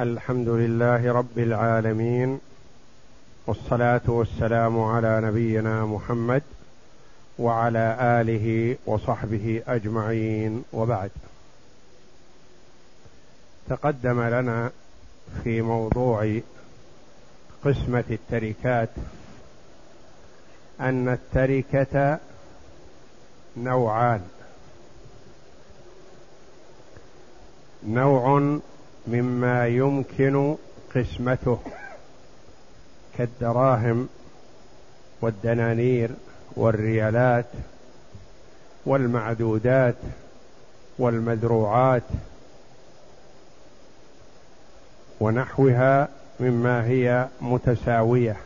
[0.00, 2.40] الحمد لله رب العالمين
[3.46, 6.42] والصلاة والسلام على نبينا محمد
[7.38, 11.10] وعلى آله وصحبه أجمعين وبعد.
[13.68, 14.70] تقدم لنا
[15.44, 16.40] في موضوع
[17.64, 18.90] قسمة التركات
[20.80, 22.18] أن التركة
[23.56, 24.20] نوعان.
[27.86, 28.58] نوع
[29.10, 30.56] مما يمكن
[30.94, 31.58] قسمته
[33.18, 34.08] كالدراهم
[35.20, 36.10] والدنانير
[36.56, 37.46] والريالات
[38.86, 39.94] والمعدودات
[40.98, 42.02] والمذروعات
[45.20, 46.08] ونحوها
[46.40, 48.36] مما هي متساوية.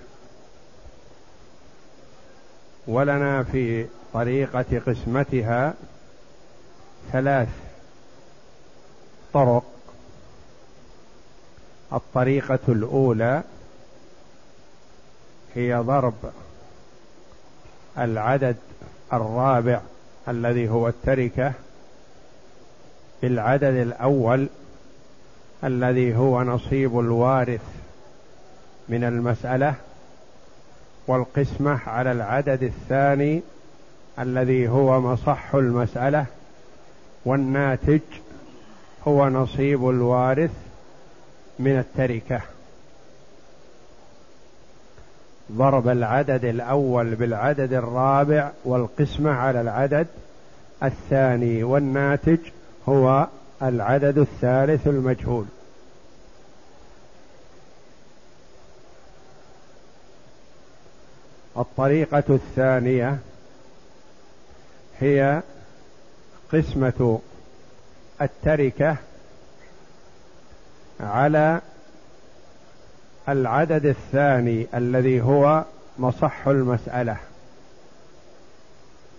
[2.87, 5.75] ولنا في طريقة قسمتها
[7.13, 7.49] ثلاث
[9.33, 9.74] طرق
[11.95, 13.43] الطريقة الأولى
[15.55, 16.15] هي ضرب
[17.99, 18.57] العدد
[19.13, 19.81] الرابع
[20.29, 21.53] الذي هو التركة
[23.23, 24.49] بالعدد الأول
[25.65, 27.61] الذي هو نصيب الوارث
[28.89, 29.75] من المسألة
[31.07, 33.43] والقسمة على العدد الثاني
[34.19, 36.27] الذي هو مصح المسألة
[37.25, 38.01] والناتج
[39.09, 40.64] هو نصيب الوارث
[41.59, 42.41] من التركة.
[45.53, 50.07] ضرب العدد الأول بالعدد الرابع والقسمة على العدد
[50.83, 52.39] الثاني والناتج
[52.89, 53.27] هو
[53.63, 55.45] العدد الثالث المجهول.
[61.57, 63.19] الطريقة الثانية
[65.01, 65.43] هي
[66.53, 67.21] قسمة
[68.23, 68.97] التركة
[71.05, 71.61] على
[73.29, 75.65] العدد الثاني الذي هو
[75.99, 77.17] مصح المسألة.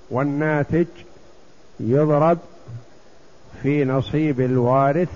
[0.09, 0.88] والناتج
[1.79, 2.38] يضرب
[3.63, 5.09] في نصيب الوارث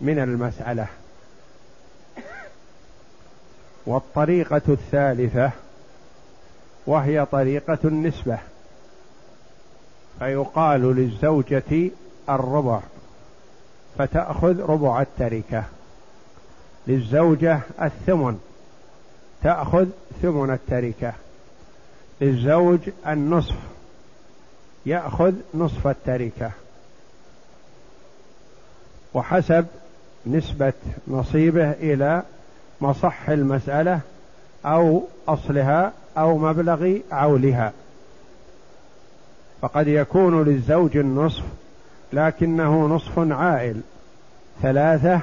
[0.00, 0.86] من المسألة.
[3.86, 5.50] والطريقة الثالثة
[6.86, 8.38] وهي طريقة النسبة
[10.18, 11.90] فيقال للزوجة
[12.28, 12.80] الربع.
[13.98, 15.64] فتأخذ ربع التركة
[16.86, 18.38] للزوجة الثمن.
[19.42, 19.86] تأخذ
[20.22, 21.12] ثمن التركة
[22.20, 23.56] للزوج النصف.
[24.86, 26.50] يأخذ نصف التركة.
[29.14, 29.66] وحسب
[30.26, 30.72] نسبة
[31.08, 32.22] نصيبه إلى
[32.80, 34.00] مصح المسألة
[34.66, 37.72] أو أصلها أو مبلغ عولها.
[39.60, 41.42] فقد يكون للزوج النصف
[42.12, 43.80] لكنه نصف عائل.
[44.62, 45.20] ثلاثة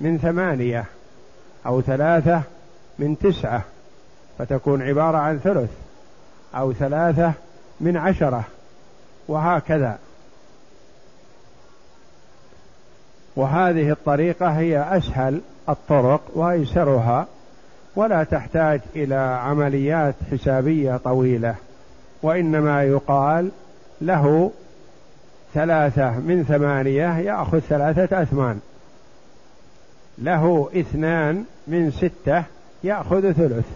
[0.00, 0.84] من ثمانية
[1.66, 2.42] أو ثلاثة
[2.98, 3.62] من تسعة
[4.38, 5.70] فتكون عبارة عن ثلث
[6.54, 7.32] أو ثلاثة
[7.80, 8.44] من عشرة
[9.28, 9.98] وهكذا.
[13.36, 17.26] وهذه الطريقة هي أسهل الطرق وأيسرها
[17.96, 21.54] ولا تحتاج إلى عمليات حسابية طويلة
[22.22, 23.50] وإنما يقال
[24.00, 24.50] له
[25.54, 28.60] ثلاثة من ثمانية يأخذ ثلاثة أثمان.
[30.18, 32.44] له اثنان من ستة
[32.84, 33.66] يأخذ ثلث.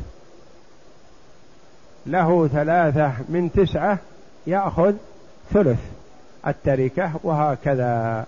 [2.07, 3.99] له ثلاثة من تسعة
[4.47, 4.95] يأخذ
[5.53, 5.81] ثلث.
[6.47, 8.27] التركة وهكذا.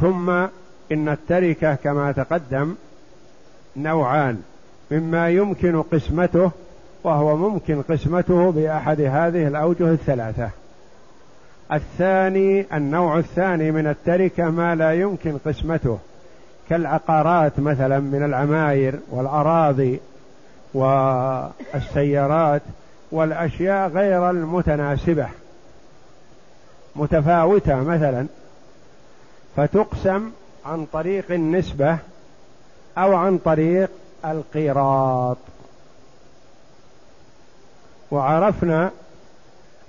[0.00, 0.30] ثم
[0.92, 2.74] إن التركة كما تقدم
[3.76, 4.42] نوعان
[4.90, 6.50] مما يمكن قسمته
[7.04, 10.50] وهو ممكن قسمته بأحد هذه الأوجه الثلاثة.
[11.72, 15.98] الثاني النوع الثاني من التركة ما لا يمكن قسمته
[16.68, 20.00] كالعقارات مثلا من العماير والأراضي
[20.74, 22.62] والسيارات
[23.12, 25.28] والأشياء غير المتناسبة
[26.96, 28.26] متفاوتة مثلا
[29.56, 30.30] فتقسم
[30.66, 31.98] عن طريق النسبة
[32.98, 33.90] أو عن طريق
[34.24, 35.38] القيراط.
[38.10, 38.90] وعرفنا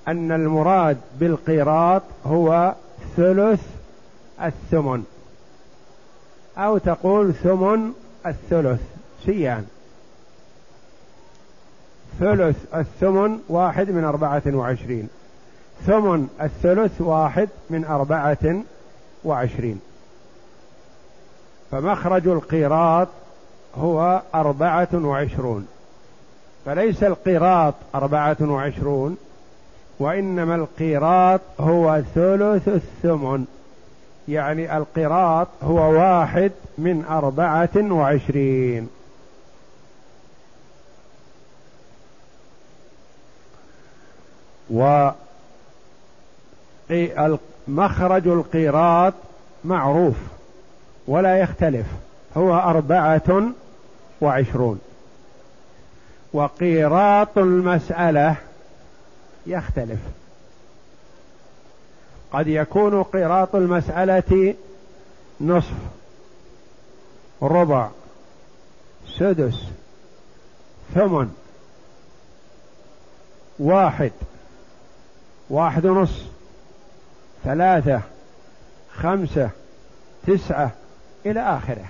[0.07, 2.73] أن المراد بالقيراط هو
[3.17, 3.61] ثلث
[4.41, 5.03] الثمن.
[6.57, 7.93] أو تقول ثمن
[8.25, 8.81] الثلث
[9.25, 9.67] سيان
[12.19, 15.09] ثلث الثمن واحد من أربعة وعشرين.
[15.85, 18.61] ثمن الثلث واحد من أربعة
[19.23, 19.81] وعشرين.
[21.71, 23.07] فمخرج القيراط
[23.75, 25.67] هو أربعة وعشرون.
[26.69, 29.17] فليس القيراط أربعة وعشرون
[29.99, 33.45] وإنما القيراط هو ثلث الثمن.
[34.27, 38.89] يعني القراط هو واحد من أربعة وعشرين.
[47.67, 49.13] ومخرج القيراط
[49.63, 50.15] معروف
[51.07, 51.87] ولا يختلف
[52.37, 53.43] هو أربعة
[54.21, 54.79] وعشرون.
[56.33, 58.35] وقيراط المسألة
[59.45, 59.99] يختلف.
[62.31, 64.55] قد يكون قيراط المسألة
[65.41, 65.73] نصف
[67.41, 67.89] ربع
[69.17, 69.63] سدس
[70.95, 71.33] ثمن
[73.59, 74.11] واحد
[75.49, 76.23] واحد ونص
[77.43, 78.01] ثلاثة
[78.95, 79.49] خمسة
[80.27, 80.71] تسعة
[81.25, 81.85] إلى آخره.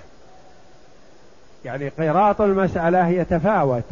[1.64, 3.84] يعني قيراط المسألة يتفاوت.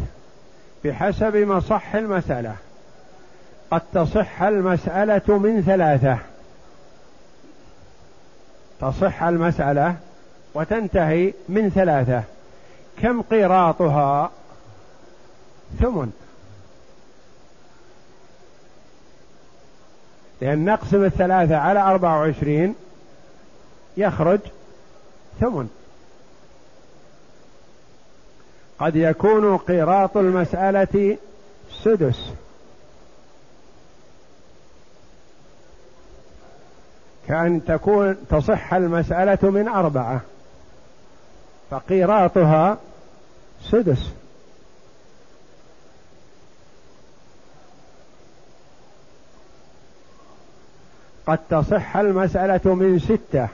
[0.84, 2.56] بحسب مصح المسألة.
[3.70, 6.18] قد تصح المسألة من ثلاثة.
[8.80, 9.96] تصح المسألة
[10.54, 12.22] وتنتهي من ثلاثة.
[13.02, 14.30] كم قيراطها؟
[15.80, 16.12] ثمن.
[20.40, 22.74] لأن نقسم الثلاثة على أربعة وعشرين
[23.96, 24.40] يخرج
[25.40, 25.68] ثمن.
[28.78, 31.16] قد يكون قيراط المسألة
[31.84, 32.32] سدس.
[37.28, 40.20] كأن تكون تصح المسألة من أربعة
[41.70, 42.78] فقيراطها
[43.62, 44.10] سدس.
[51.26, 53.48] قد تصح المسألة من ستة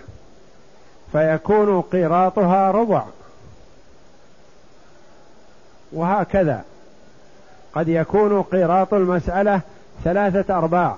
[1.13, 3.05] فيكون قيراطها ربع.
[5.95, 6.65] وهكذا.
[7.75, 9.61] قد يكون قيراط المسألة
[10.05, 10.97] ثلاثة أرباع.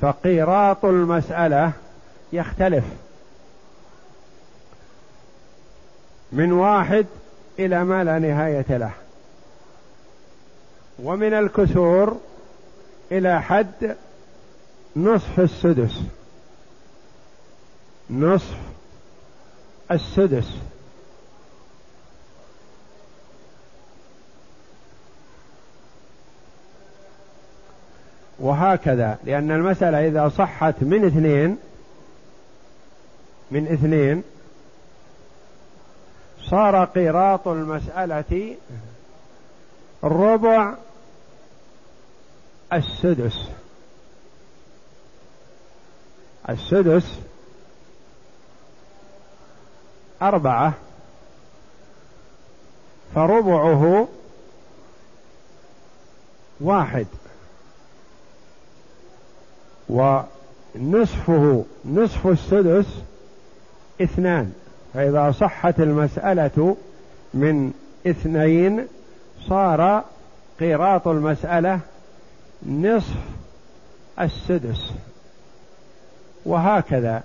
[0.00, 1.72] فقيراط المسألة
[2.32, 2.84] يختلف.
[6.32, 7.06] من واحد
[7.58, 8.92] إلى ما لا نهاية له.
[11.02, 12.20] ومن الكسور
[13.12, 13.96] إلى حد
[14.96, 16.02] نصف السدس.
[18.10, 18.56] نصف
[19.90, 20.48] السدس.
[28.38, 31.58] وهكذا لأن المسألة إذا صحت من اثنين
[33.50, 34.22] من اثنين
[36.50, 38.56] صار قيراط المسألة
[40.04, 40.74] ربع
[42.72, 43.48] السدس.
[46.48, 47.18] السدس
[50.22, 50.72] أربعة
[53.14, 54.08] فربعه
[56.60, 57.06] واحد
[59.88, 62.86] ونصفه نصف السدس
[64.02, 64.52] اثنان.
[64.94, 66.76] فإذا صحت المسألة
[67.34, 67.72] من
[68.06, 68.86] اثنين
[69.48, 70.04] صار
[70.60, 71.80] قيراط المسألة
[72.66, 73.14] نصف
[74.20, 74.92] السدس.
[76.46, 77.22] وهكذا.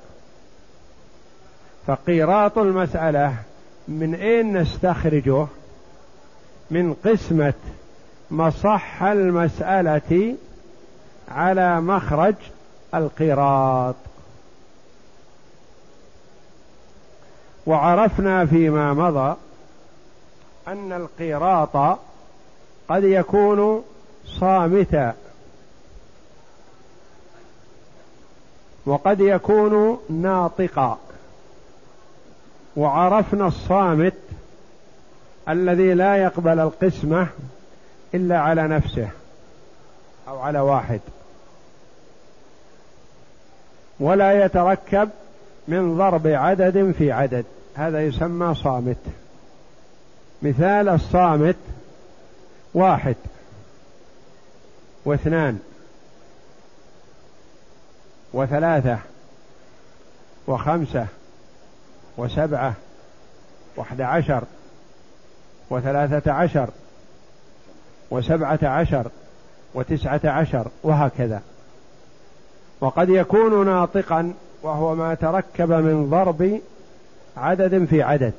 [1.88, 3.36] فقيراط المسألة
[3.88, 5.48] من أين نستخرجه؟
[6.72, 7.54] من قسمة
[8.32, 10.36] مصح المسألة
[11.32, 12.36] على مخرج
[12.96, 13.96] القراط
[17.66, 19.36] وعرفنا فيما مضى
[20.68, 22.00] أن القراط
[22.90, 23.84] قد يكون
[24.26, 25.14] صامتا.
[28.86, 30.98] وقد يكون ناطقا.
[32.76, 34.14] وعرفنا الصامت
[35.50, 37.28] الذي لا يقبل القسمة
[38.14, 39.10] إلا على نفسه
[40.28, 41.00] أو على واحد.
[44.00, 45.10] ولا يتركب
[45.68, 47.46] من ضرب عدد في عدد.
[47.76, 48.98] هذا يسمى صامت.
[50.42, 51.56] مثال الصامت
[52.74, 53.16] واحد.
[55.06, 55.60] واثنان.
[58.34, 58.98] وثلاثة.
[60.48, 61.08] وخمسة.
[62.18, 62.74] وسبعة
[63.76, 64.44] وأحد عشر
[65.70, 66.70] وثلاثة عشر
[68.12, 69.08] وسبعة عشر
[69.74, 71.42] وتسعة عشر وهكذا.
[72.82, 76.62] وقد يكون ناطقا وهو ما تركب من ضرب
[77.38, 78.34] عدد في عدد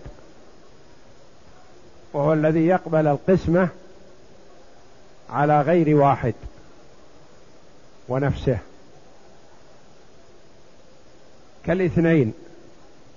[2.13, 3.69] وهو الذي يقبل القسمة
[5.31, 6.35] على غير واحد
[8.09, 8.59] ونفسه.
[11.67, 12.33] كالاثنين.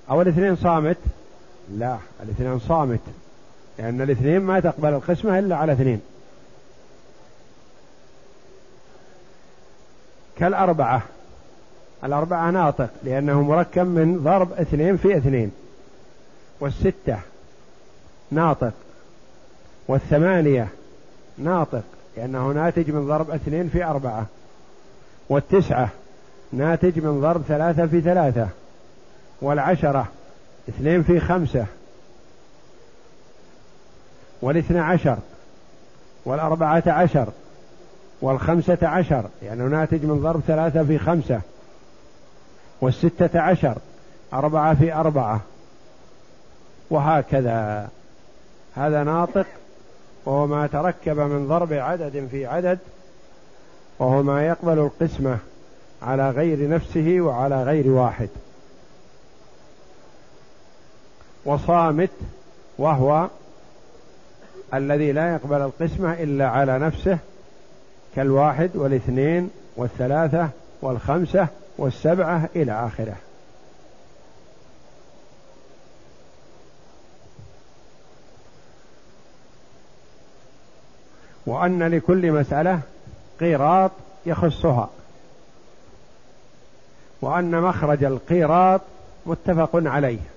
[0.10, 0.98] أو الاثنين صامت؟
[1.72, 3.00] لا الاثنين صامت.
[3.78, 6.02] لأن الاثنين ما تقبل القسمة إلا على اثنين.
[10.38, 11.02] كالأربعة.
[12.04, 15.52] الأربعة ناطق لأنه مركب من ضرب اثنين في اثنين.
[16.60, 17.20] والستة
[18.32, 18.74] ناطق.
[19.88, 20.68] والثمانية
[21.38, 21.84] ناطق
[22.18, 24.26] لأنه ناتج من ضرب اثنين في أربعة.
[25.30, 25.90] والتسعة
[26.52, 28.48] ناتج من ضرب ثلاثة في ثلاثة.
[29.46, 30.08] والعشرة.
[30.70, 31.66] اثنين في خمسة.
[34.42, 35.18] والاثنى عشر.
[36.26, 37.28] والأربعة عشر.
[38.22, 39.26] والخمسة عشر.
[39.44, 41.42] يعني ناتج من ضرب ثلاثة في خمسة.
[42.82, 43.78] والستة عشر.
[44.34, 45.42] أربعة في أربعة.
[46.90, 47.90] وهكذا.
[48.76, 49.46] هذا ناطق.
[50.26, 52.80] وهو ما تركب من ضرب عدد في عدد.
[54.00, 55.38] وهو ما يقبل القسمة
[56.02, 58.30] على غير نفسه وعلى غير واحد.
[61.46, 62.10] وصامت
[62.78, 63.28] وهو
[64.74, 67.18] الذي لا يقبل القسمة إلا على نفسه
[68.16, 70.50] كالواحد والاثنين والثلاثة
[70.82, 71.48] والخمسة
[71.78, 73.16] والسبعة إلى آخره.
[81.46, 82.80] وأن لكل مسألة
[83.40, 83.92] قيراط
[84.26, 84.90] يخصها.
[87.22, 88.82] وأن مخرج القيراط
[89.26, 90.35] متفق عليه.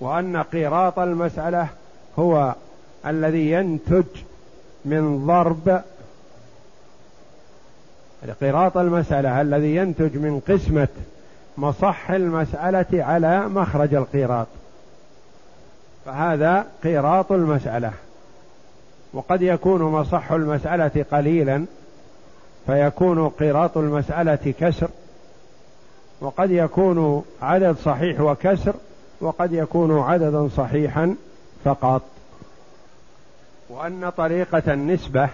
[0.00, 1.68] وأن قيراط المسألة
[2.18, 2.54] هو
[3.06, 4.04] الذي ينتج
[4.84, 5.82] من ضرب.
[8.40, 10.88] قراط المسألة الذي ينتج من قسمة
[11.58, 14.46] مصح المسألة على مخرج القيراط
[16.04, 17.92] فهذا قيراط المسألة.
[19.12, 21.64] وقد يكون مصح المسألة قليلا
[22.66, 24.88] فيكون قيراط المسألة كسر.
[26.20, 28.74] وقد يكون عدد صحيح وكسر
[29.20, 31.16] وقد يكون عددا صحيحا
[31.64, 32.02] فقط.
[33.68, 35.28] وأن طريقة النسبة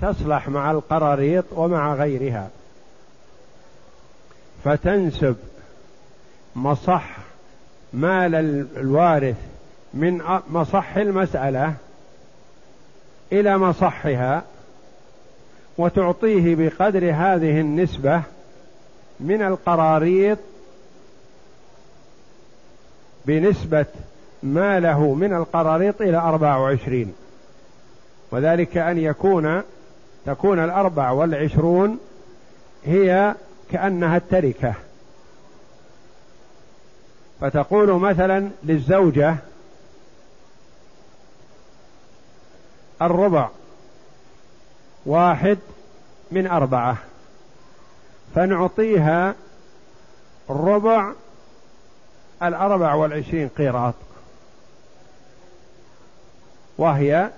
[0.00, 2.48] تصلح مع القراريط ومع غيرها.
[4.64, 5.36] فتنسب
[6.56, 7.16] مصح
[7.92, 8.34] مال
[8.76, 9.36] الوارث
[9.94, 11.74] من مصح المسألة
[13.32, 14.42] إلى مصحها
[15.78, 18.22] وتعطيه بقدر هذه النسبة
[19.20, 20.38] من القراريط
[23.26, 23.86] بنسبة
[24.42, 27.14] ما له من القراريط إلى أربعة وعشرين.
[28.30, 29.62] وذلك أن يكون
[30.26, 31.98] تكون الأربع والعشرون
[32.84, 33.34] هي
[33.70, 34.74] كأنها التركة.
[37.40, 39.36] فتقول مثلا للزوجة
[43.02, 43.48] الربع
[45.06, 45.58] واحد
[46.30, 46.96] من أربعة
[48.34, 49.34] فنعطيها
[50.50, 51.12] ربع
[52.42, 53.94] الأربع والعشرين قيراط.
[56.78, 57.30] وهي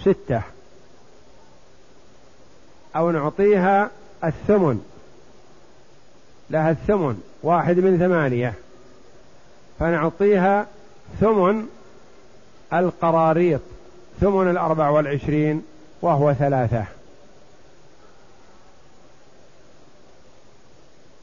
[0.00, 0.42] ستة.
[2.96, 3.90] أو نعطيها
[4.24, 4.84] الثمن.
[6.50, 7.22] لها الثمن.
[7.42, 8.54] واحد من ثمانية.
[9.78, 10.66] فنعطيها
[11.20, 11.66] ثمن
[12.72, 13.60] القراريط.
[14.20, 15.66] ثمن الأربع والعشرين
[16.02, 16.84] وهو ثلاثة.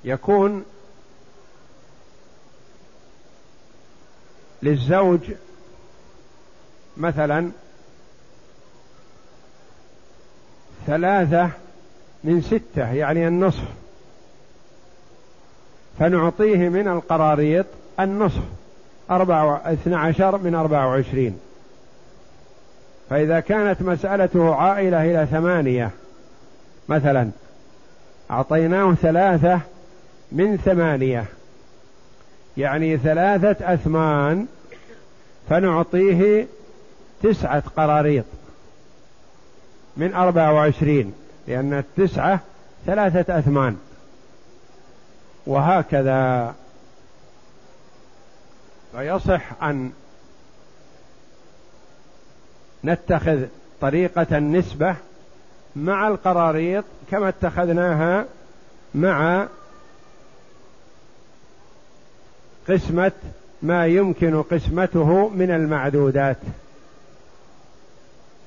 [0.03, 0.65] يكون
[4.63, 5.19] للزوج
[6.97, 7.51] مثلا
[10.87, 11.49] ثلاثة
[12.23, 13.63] من ستة يعني النصف.
[15.99, 17.65] فنعطيه من القراريط
[17.99, 18.41] النصف
[19.11, 21.39] أربعة اثنى عشر من أربعة وعشرين.
[23.09, 25.91] فإذا كانت مسألته عائلة إلى ثمانية
[26.89, 27.29] مثلا
[28.31, 29.59] أعطيناه ثلاثة
[30.31, 31.25] من ثمانية.
[32.57, 34.45] يعني ثلاثة أثمان
[35.49, 36.47] فنعطيه
[37.23, 38.25] تسعة قراريط
[39.97, 41.13] من أربعة وعشرين
[41.47, 42.39] لأن التسعة
[42.85, 43.77] ثلاثة أثمان.
[45.47, 46.53] وهكذا
[48.91, 49.91] فيصح أن
[52.83, 53.45] نتخذ
[53.81, 54.95] طريقة النسبة
[55.75, 58.25] مع القراريط كما اتخذناها
[58.95, 59.47] مع
[62.69, 63.11] قسمة
[63.61, 66.37] ما يمكن قسمته من المعدودات.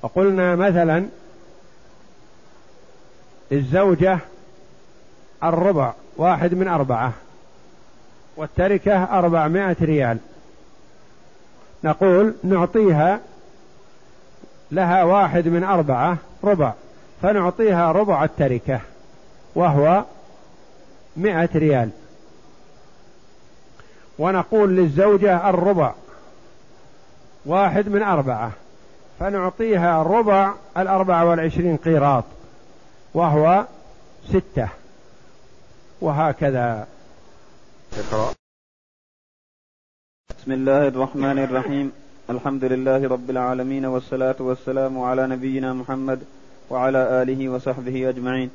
[0.01, 1.05] وقلنا مثلا
[3.51, 4.19] الزوجة
[5.43, 7.13] الربع واحد من أربعة
[8.37, 10.17] والتركة أربعمائة ريال.
[11.83, 13.19] نقول نعطيها
[14.71, 16.73] لها واحد من أربعة ربع
[17.21, 18.81] فنعطيها ربع التركة
[19.55, 20.03] وهو
[21.17, 21.89] مائة ريال.
[24.19, 25.93] ونقول للزوجة الربع.
[27.45, 28.51] واحد من أربعة.
[29.19, 32.23] فنعطيها ربع الأربعة والعشرين قيراط
[33.13, 33.65] وهو
[34.29, 34.69] ستة.
[36.01, 36.87] وهكذا.
[37.97, 38.33] اقرأ
[40.39, 41.91] بسم الله الرحمن الرحيم.
[42.29, 46.23] الحمد لله رب العالمين والصلاة والسلام على نبينا محمد
[46.69, 48.49] وعلى آله وصحبه أجمعين.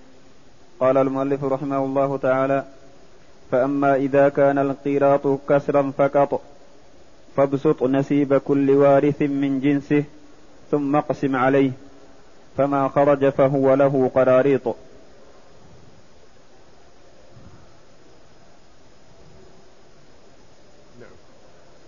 [0.81, 2.65] قال المؤلف رحمه الله تعالى
[3.51, 6.41] فأما إذا كان القيراط كسرا فقط
[7.37, 10.05] فابسط نسيب كل وارث من جنسه
[10.71, 11.71] ثم اقسم عليه
[12.57, 14.67] فما خرج فهو له قراريط.
[14.67, 14.77] نعم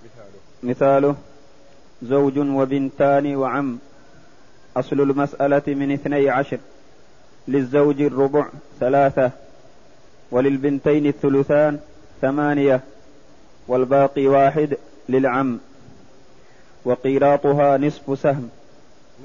[0.04, 1.16] مثاله مثاله
[2.02, 3.78] زوج وبنتان وعم.
[4.76, 6.59] أصل المسألة من اثني عشر
[7.49, 8.49] للزوج الربع
[8.81, 9.42] ثلاثة.
[10.33, 11.79] وللبنتين الثلثان
[12.21, 12.81] ثمانية
[13.69, 14.77] والباقي واحد
[15.09, 15.59] للعم
[16.85, 18.49] وقيراطها نصف سهم.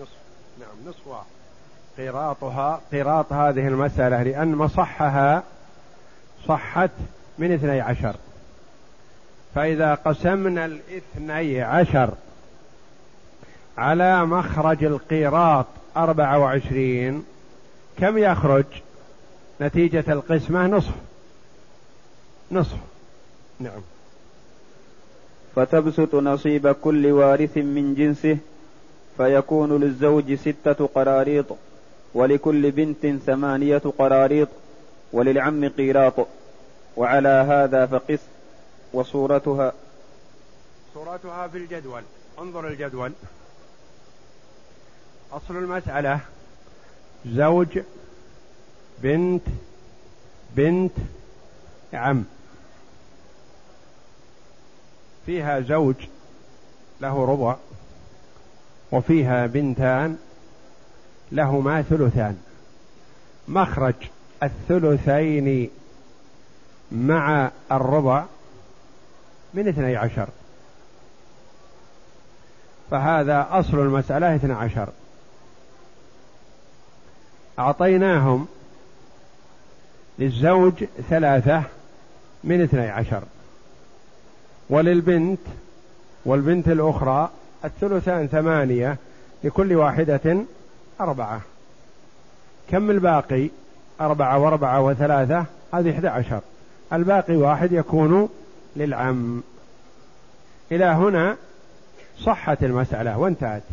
[0.02, 0.18] نصف.
[0.60, 1.18] نعم نصف
[1.98, 5.44] قيراطها قيراط هذه المسألة لأن مصحها
[6.48, 6.92] صحت
[7.38, 8.16] من اثني عشر.
[9.56, 12.10] فإذا قسمنا الاثني عشر
[13.78, 15.66] على مخرج القيراط
[15.98, 17.24] أربعة وعشرين
[18.00, 18.66] كم يخرج؟
[19.62, 20.94] نتيجة القسمة نصف.
[22.52, 22.78] نصف.
[23.60, 23.82] نعم.
[25.56, 28.38] فتبسط نصيب كل وارث من جنسه
[29.18, 31.46] فيكون للزوج ستة قراريط
[32.14, 34.48] ولكل بنت ثمانية قراريط
[35.14, 36.28] وللعم قيراط.
[36.98, 38.20] وعلى هذا فقس
[38.94, 39.74] وصورتها.
[40.94, 42.02] صورتها في الجدول.
[42.40, 43.12] انظر الجدول.
[45.32, 46.20] أصل المسألة
[47.26, 47.80] زوج
[49.04, 49.42] بنت
[50.56, 50.92] بنت
[51.94, 52.26] عم.
[55.26, 55.96] فيها زوج
[57.02, 57.56] له ربع
[58.92, 60.18] وفيها بنتان
[61.32, 62.38] لهما ثلثان.
[63.48, 63.96] مخرج
[64.44, 65.70] الثلثين
[66.92, 68.26] مع الربع
[69.54, 70.30] من اثني عشر.
[72.92, 74.90] فهذا أصل المسألة اثنى عشر.
[77.60, 78.48] أعطيناهم
[80.20, 81.64] للزوج ثلاثة
[82.44, 83.24] من اثني عشر.
[84.70, 85.40] وللبنت
[86.26, 87.30] والبنت الأخرى
[87.66, 88.98] الثلثان ثمانية
[89.44, 90.38] لكل واحدة
[91.02, 91.42] أربعة.
[92.70, 93.50] كم الباقي؟
[94.02, 96.42] أربعة وأربعة وثلاثة هذه إحدى عشر.
[96.94, 98.30] الباقي واحد يكون
[98.76, 99.44] للعم.
[100.72, 101.38] إلى هنا
[102.20, 103.64] صحت المسألة وانتهت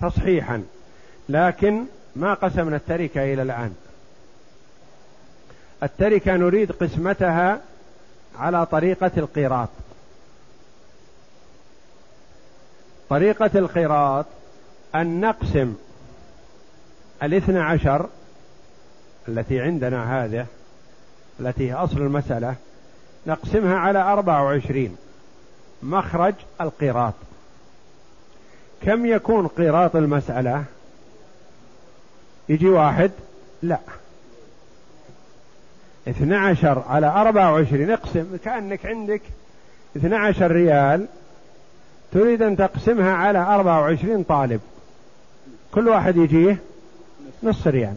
[0.00, 0.62] تصحيحا
[1.28, 1.84] لكن
[2.16, 3.74] ما قسمنا التركة إلى الآن.
[5.82, 7.60] التركة نريد قسمتها
[8.38, 9.68] على طريقة القيراط
[13.10, 14.26] طريقة القيراط
[14.94, 15.74] أن نقسم
[17.22, 18.08] الاثنى عشر
[19.28, 20.46] التي عندنا هذه
[21.40, 22.54] التي هي أصل المسألة
[23.26, 24.96] نقسمها على أربعة وعشرين.
[25.82, 27.14] مخرج القيراط
[28.82, 30.64] كم يكون قيراط المسألة؟
[32.48, 33.10] يجي واحد؟
[33.62, 33.78] لا.
[36.08, 39.22] اثنى عشر على أربعة وعشرين اقسم كأنك عندك
[39.96, 41.06] اثنى عشر ريال
[42.12, 44.60] تريد أن تقسمها على أربعة وعشرين طالب.
[45.74, 46.58] كل واحد يجيه
[47.42, 47.96] نص ريال.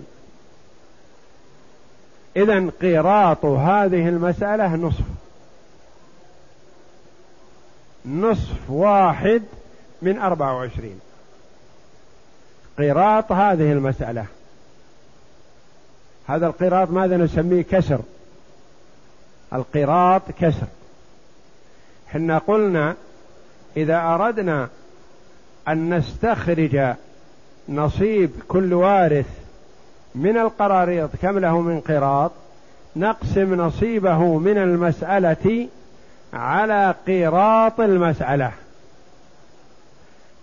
[2.36, 5.06] إذا قيراط هذه المسألة نصف.
[8.06, 9.44] نصف واحد
[10.02, 11.00] من أربعة وعشرين.
[12.78, 14.26] قيراط هذه المسألة.
[16.30, 18.00] هذا القيراط ماذا نسميه؟ كسر.
[19.54, 20.68] القيراط كسر.
[22.08, 22.96] حنا قلنا
[23.78, 24.70] إذا أردنا
[25.68, 26.96] أن نستخرج
[27.70, 29.26] نصيب كل وارث
[30.16, 32.32] من القراريط كم له من قيراط
[32.96, 35.68] نقسم نصيبه من المسألة
[36.34, 38.52] على قيراط المسألة.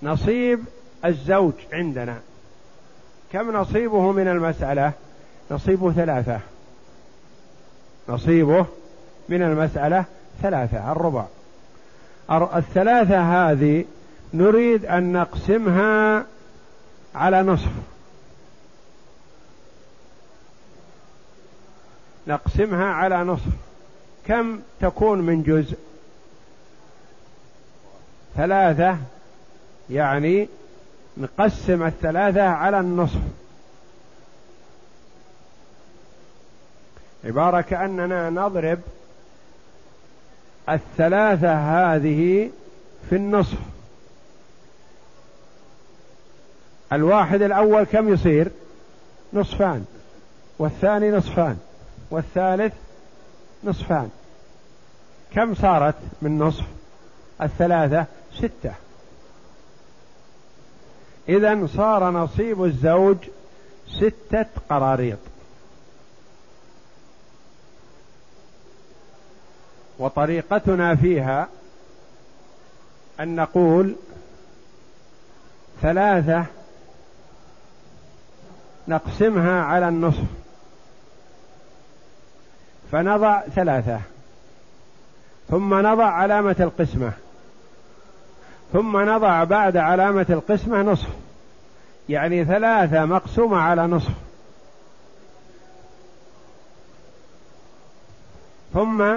[0.02, 0.64] نصيب
[1.04, 2.18] الزوج عندنا.
[3.32, 4.92] كم نصيبه من المسألة؟
[5.50, 6.40] نصيبه ثلاثة.
[8.08, 8.66] نصيبه
[9.28, 10.04] من المسألة
[10.42, 11.24] ثلاثة الربع.
[12.30, 13.84] الثلاثة هذه
[14.34, 16.24] نريد أن نقسمها
[17.14, 17.70] على نصف.
[22.26, 23.52] نقسمها على نصف.
[24.26, 25.76] كم تكون من جزء؟
[28.36, 28.98] ثلاثة
[29.90, 30.48] يعني
[31.16, 33.20] نقسم الثلاثة على النصف.
[37.24, 38.78] عبارة كأننا نضرب
[40.68, 42.50] الثلاثة هذه
[43.10, 43.58] في النصف.
[46.92, 48.50] الواحد الأول كم يصير؟
[49.32, 49.84] نصفان.
[50.58, 51.58] والثاني نصفان.
[52.10, 52.74] والثالث
[53.64, 54.10] نصفان.
[55.34, 56.64] كم صارت من نصف؟
[57.42, 58.74] الثلاثة ستة.
[61.28, 63.16] إذا صار نصيب الزوج
[63.88, 65.18] ستة قراريط.
[69.98, 71.48] وطريقتنا فيها
[73.20, 73.94] أن نقول
[75.82, 76.44] ثلاثة
[78.88, 80.24] نقسمها على النصف.
[82.92, 84.00] فنضع ثلاثة.
[85.50, 87.12] ثم نضع علامة القسمة.
[88.72, 91.08] ثم نضع بعد علامة القسمة نصف.
[92.08, 94.12] يعني ثلاثة مقسومة على نصف.
[98.74, 99.16] ثم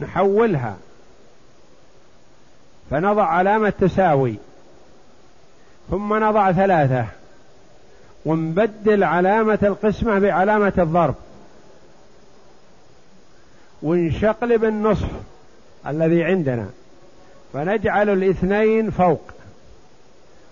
[0.00, 0.76] نحولها.
[2.90, 4.34] فنضع علامة تساوي.
[5.90, 7.06] ثم نضع ثلاثة.
[8.26, 11.14] ونبدل علامة القسمة بعلامة الضرب.
[13.82, 15.08] ونشقلب النصف
[15.86, 16.70] الذي عندنا.
[17.52, 19.22] فنجعل الاثنين فوق.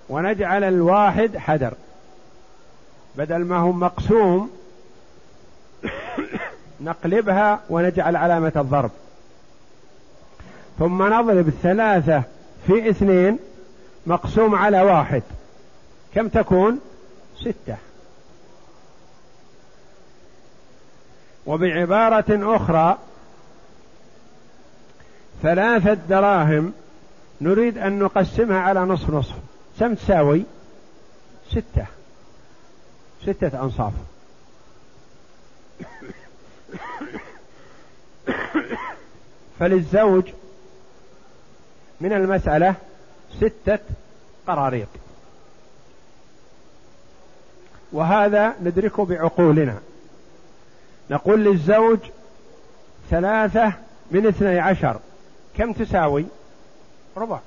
[0.08, 1.74] ونجعل الواحد حدر.
[3.16, 4.50] بدل ما هو مقسوم
[6.80, 8.90] نقلبها ونجعل علامة الضرب.
[10.78, 12.22] ثم نضرب ثلاثة
[12.66, 13.38] في اثنين
[14.06, 15.22] مقسوم على واحد.
[16.14, 16.80] كم تكون؟
[17.40, 17.76] ستة.
[21.46, 22.98] وبعبارة أخرى
[25.42, 26.72] ثلاثة دراهم
[27.40, 29.34] نريد أن نقسمها على نصف نصف.
[29.80, 30.42] كم تساوي؟
[31.50, 31.86] ستة.
[33.22, 33.92] ستة أنصاف.
[39.60, 40.24] فللزوج
[42.00, 42.74] من المسألة
[43.36, 43.78] ستة
[44.46, 44.88] قراريط.
[47.92, 49.78] وهذا ندركه بعقولنا.
[51.10, 51.98] نقول للزوج
[53.10, 53.72] ثلاثة
[54.10, 55.00] من اثني عشر.
[55.56, 56.24] كم تساوي؟
[57.16, 57.38] ربع.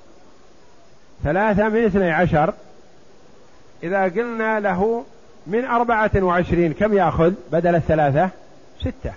[1.23, 2.53] ثلاثة من اثني عشر.
[3.83, 5.05] إذا قلنا له
[5.47, 8.29] من أربعة وعشرين كم يأخذ؟ بدل الثلاثة
[8.79, 9.13] ستة.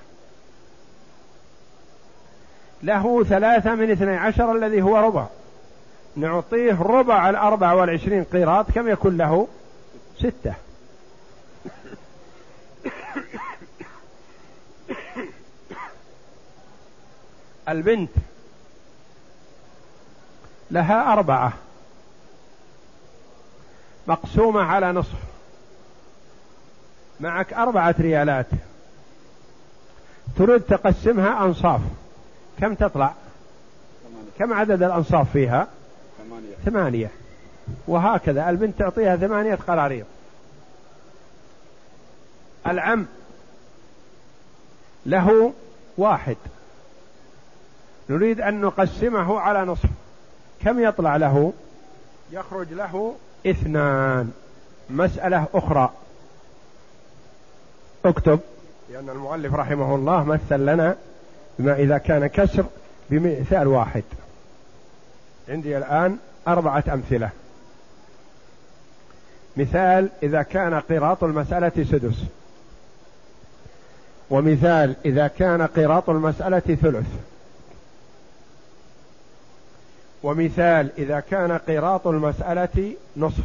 [2.82, 5.26] له ثلاثة من اثني عشر الذي هو ربع.
[6.16, 9.48] نعطيه ربع الأربعة والعشرين قيراط كم يكون له؟
[10.18, 10.54] ستة.
[17.68, 18.10] البنت
[20.70, 21.52] لها أربعة.
[24.06, 25.18] مقسومة على نصف.
[27.20, 28.46] معك أربعة ريالات.
[30.36, 31.80] تريد تقسمها أنصاف.
[32.62, 33.14] كم تطلع؟
[34.38, 35.68] كم عدد الأنصاف فيها؟
[36.18, 37.10] ثمانية, ثمانية.
[37.86, 40.06] وهكذا البنت تعطيها ثمانية قراريط
[42.66, 43.06] العم
[45.06, 45.52] له
[45.98, 46.36] واحد.
[48.10, 49.88] نريد أن نقسمه على نصف.
[50.64, 51.52] كم يطلع له؟
[52.32, 53.14] يخرج له
[53.46, 54.32] اثنان.
[54.90, 55.92] مسألة أخرى.
[58.04, 58.40] اكتب.
[58.90, 60.96] لأن المؤلف رحمه الله مثل لنا
[61.58, 62.64] بما إذا كان كسر
[63.10, 64.04] بمثال واحد.
[65.48, 66.16] عندي الآن
[66.48, 67.30] أربعة أمثلة.
[69.56, 72.24] مثال إذا كان قراط المسألة سدس.
[74.30, 77.06] ومثال إذا كان قراط المسألة ثلث.
[80.22, 83.44] ومثال إذا كان قراط المسألة نصف.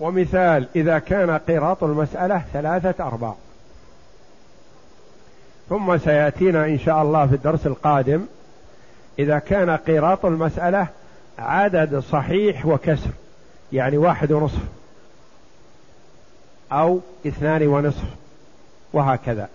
[0.00, 3.34] ومثال إذا كان قراط المسألة ثلاثة أرباع.
[5.68, 8.26] ثم سيأتينا إن شاء الله في الدرس القادم.
[9.18, 10.86] إذا كان قراط المسألة
[11.38, 13.10] عدد صحيح وكسر
[13.72, 14.62] يعني واحد ونصف
[16.72, 18.04] أو اثنان ونصف
[18.92, 19.48] وهكذا.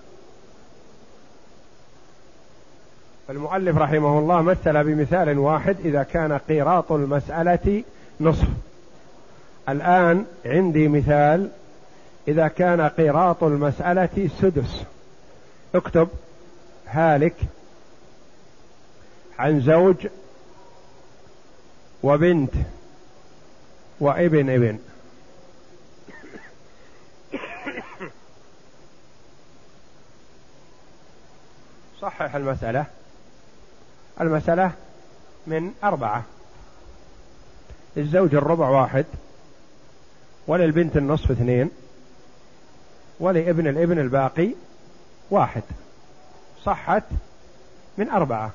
[3.28, 7.84] فالمؤلف رحمه الله مثل بمثال واحد إذا كان قيراط المسألة
[8.22, 8.48] نصف.
[9.70, 11.50] الآن عندي مثال
[12.28, 14.84] إذا كان قيراط المسألة سدس.
[15.76, 16.10] اكتب
[16.88, 17.36] هالك
[19.40, 20.08] عن زوج
[22.04, 22.54] وبنت
[24.00, 24.80] وابن ابن.
[32.02, 32.86] صحح المسألة.
[34.22, 34.72] المسألة
[35.48, 36.24] من أربعة.
[37.96, 39.06] للزوج الربع واحد
[40.48, 41.72] وللبنت النصف اثنين
[43.20, 44.50] ولابن الابن الباقي
[45.32, 45.64] واحد.
[46.64, 47.04] صحت
[47.98, 48.52] من أربعة.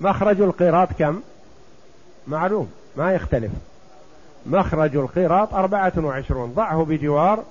[0.00, 1.22] مخرج القيراط كم؟
[2.26, 3.52] معلوم ما يختلف.
[4.46, 6.52] مخرج القيراط أربعة وعشرون.
[6.52, 7.44] ضعه بجوار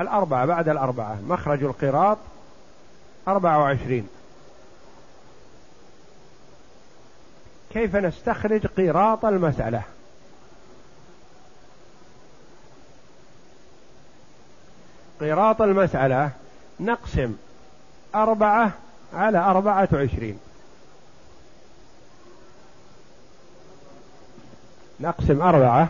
[0.00, 1.18] الأربعة بعد الأربعة.
[1.28, 2.18] مخرج القيراط
[3.28, 4.08] أربعة وعشرين.
[7.72, 9.82] كيف نستخرج قيراط المسألة؟
[15.20, 16.30] قيراط المسألة
[16.80, 17.36] نقسم
[18.14, 18.72] أربعة
[19.14, 20.38] على أربعة وعشرين.
[25.00, 25.88] نقسم أربعة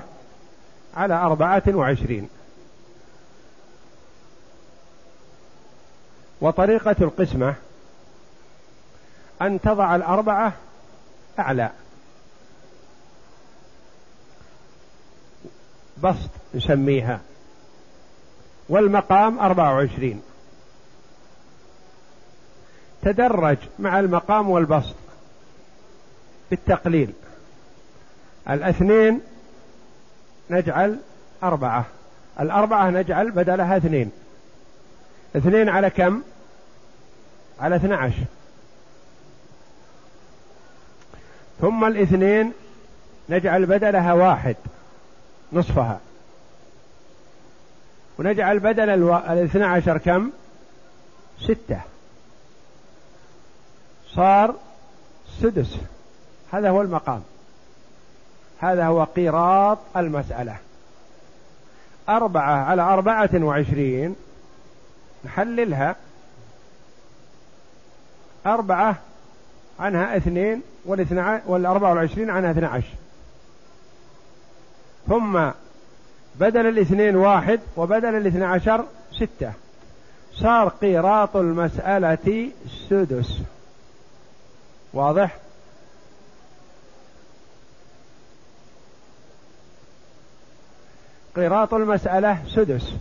[0.97, 2.29] على أربعة وعشرين.
[6.41, 7.55] وطريقة القسمة
[9.43, 10.53] أن تضع الأربعة
[11.39, 11.71] أعلى.
[16.03, 17.21] بسط نسميها.
[18.69, 20.23] والمقام أربعة وعشرين.
[23.03, 24.95] تدرج مع المقام والبسط
[26.51, 27.13] بالتقليل.
[28.51, 29.21] الاثنين
[30.51, 30.99] نجعل
[31.43, 31.85] أربعة.
[32.41, 34.11] الأربعة نجعل بدلها اثنين.
[35.37, 36.23] اثنين على كم؟
[37.61, 38.25] على اثنى عشر
[41.61, 42.53] ثم الاثنين
[43.29, 44.57] نجعل بدلها واحد
[45.53, 46.01] نصفها.
[48.19, 50.31] ونجعل بدل الاثنى عشر كم؟
[51.41, 51.81] ستة.
[54.09, 54.55] صار
[55.41, 55.77] سدس.
[56.53, 57.23] هذا هو المقام.
[58.59, 60.57] هذا هو قيراط المسألة.
[62.09, 64.17] أربعة على أربعة وعشرين.
[65.25, 65.97] نحللها.
[68.47, 68.97] أربعة
[69.81, 72.95] عنها اثنين والاثنى والأربعة والعشرين عنها اثنى عشر.
[75.09, 75.51] ثم
[76.41, 79.53] بدل الاثنين واحد وبدل الاثنى عشر ستة.
[80.35, 82.49] صار قيراط المسألة
[82.89, 83.39] سدس.
[84.93, 85.37] واضح؟
[91.37, 92.95] قيراط المسألة سدس.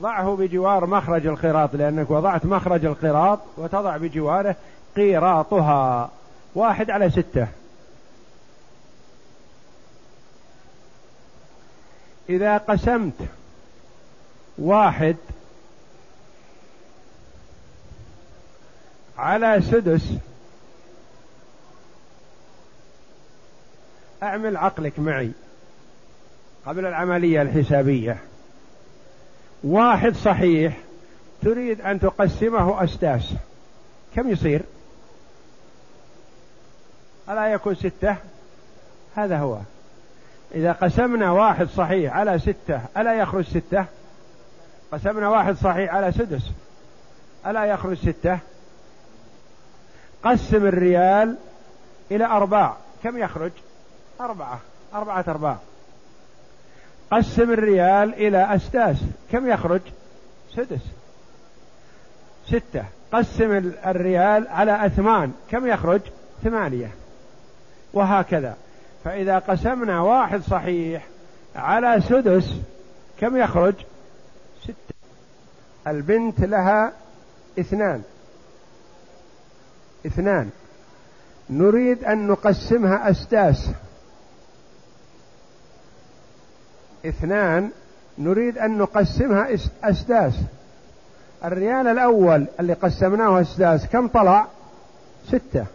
[0.00, 4.56] ضعه بجوار مخرج القراط لأنك وضعت مخرج القراط وتضع بجواره
[4.96, 6.10] قيراطها.
[6.54, 7.48] واحد على ستة.
[12.32, 13.14] إذا قسمت
[14.58, 15.16] واحد
[19.18, 20.02] على سدس
[24.22, 25.32] أعمل عقلك معي
[26.66, 28.18] قبل العملية الحسابية.
[29.64, 30.78] واحد صحيح
[31.42, 33.34] تريد أن تقسمه أسداس
[34.16, 34.62] كم يصير؟
[37.28, 38.16] ألا يكون ستة؟
[39.14, 39.58] هذا هو.
[40.54, 43.84] إذا قسمنا واحد صحيح على ستة ألا يخرج ستة؟
[44.92, 46.50] قسمنا واحد صحيح على سدس
[47.46, 48.38] ألا يخرج ستة؟
[50.24, 51.36] قسم الريال
[52.10, 53.52] إلى أرباع كم يخرج؟
[54.20, 54.60] أربعة
[54.94, 55.56] أربعة أرباع.
[57.10, 58.96] قسم الريال إلى أسداس
[59.32, 59.80] كم يخرج؟
[60.56, 60.80] سدس.
[62.46, 62.84] ستة.
[63.12, 66.00] قسم الريال على أثمان كم يخرج؟
[66.44, 66.90] ثمانية.
[67.92, 68.56] وهكذا.
[69.04, 71.06] فإذا قسمنا واحد صحيح
[71.56, 72.54] على سدس
[73.18, 73.74] كم يخرج؟
[74.62, 74.94] ستة.
[75.86, 76.92] البنت لها
[77.58, 78.02] اثنان.
[80.06, 80.50] اثنان.
[81.50, 83.70] نريد أن نقسمها أسداس.
[87.06, 87.70] اثنان.
[88.18, 89.48] نريد أن نقسمها
[89.84, 90.34] أسداس.
[91.44, 94.46] الريال الأول اللي قسمناه أسداس كم طلع؟
[95.28, 95.66] ستة.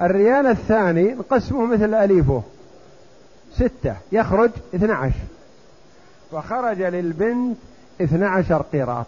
[0.00, 2.42] الريال الثاني نقسمه مثل أليفه.
[3.54, 5.24] ستة يخرج اثنى عشر
[6.32, 7.56] وخرج للبنت
[8.00, 9.06] اثنى عشر قيراط.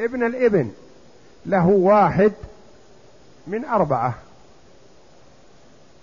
[0.00, 0.70] ابن الابن
[1.46, 2.32] له واحد
[3.46, 4.14] من أربعة.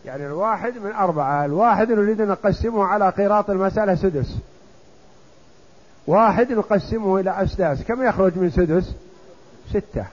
[0.05, 4.37] يعني الواحد من أربعة الواحد نريد أن نقسمه على قيراط المسألة سدس.
[6.07, 7.83] واحد نقسمه إلى أسداس.
[7.83, 8.93] كم يخرج من سدس؟
[9.69, 10.05] ستة.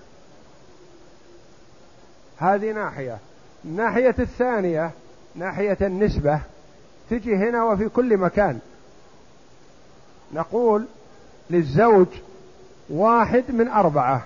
[2.38, 3.18] هذه ناحية.
[3.64, 4.90] الناحية الثانية
[5.34, 6.40] ناحية النسبة
[7.10, 8.58] تجي هنا وفي كل مكان.
[10.32, 10.86] نقول
[11.50, 12.06] للزوج
[12.90, 14.22] واحد من أربعة.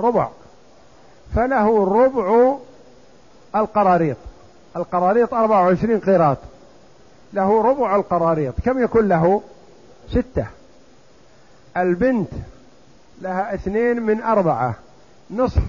[0.00, 0.28] ربع.
[1.34, 2.56] فله ربع
[3.56, 4.16] القراريط.
[4.76, 6.38] القراريط 24 قيراط.
[7.32, 8.54] له ربع القراريط.
[8.64, 9.42] كم يكون له؟
[10.10, 10.46] ستة.
[11.76, 12.30] البنت
[13.20, 14.74] لها اثنين من أربعة.
[15.30, 15.62] نصف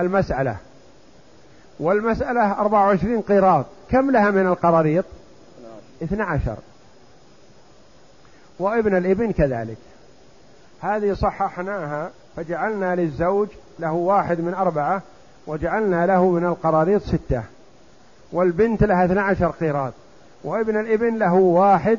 [0.00, 0.56] المسألة.
[1.80, 3.66] والمسألة 24 قيراط.
[3.90, 5.04] كم لها من القراريط؟
[6.02, 6.56] 12
[8.58, 9.76] وابن الإبن كذلك.
[10.80, 15.02] هذه صححناها فجعلنا للزوج له واحد من أربعة
[15.46, 17.42] وجعلنا له من القراريط ستة.
[18.32, 19.92] والبنت لها 12 قيراط.
[20.44, 21.98] وابن الإبن له واحد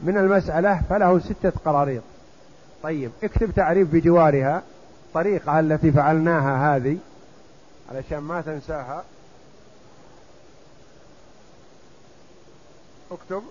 [0.00, 2.02] من المسألة فله ستة قراريط.
[2.82, 4.62] طيب اكتب تعريف بجوارها
[5.06, 6.98] الطريقة التي فعلناها هذه.
[7.90, 9.04] علشان ما تنساها.
[13.10, 13.42] اكتب.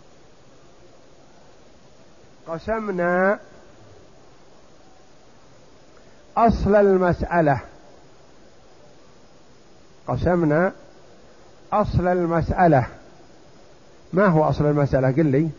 [2.47, 3.39] قسمنا
[6.38, 7.60] أصل المسألة.
[10.08, 10.71] قسمنا
[11.73, 12.88] أصل المسألة.
[14.13, 15.49] ما هو أصل المسألة؟ قل لي.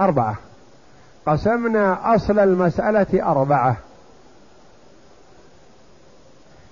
[0.00, 0.36] أربعة.
[1.26, 3.76] قسمنا أصل المسألة أربعة.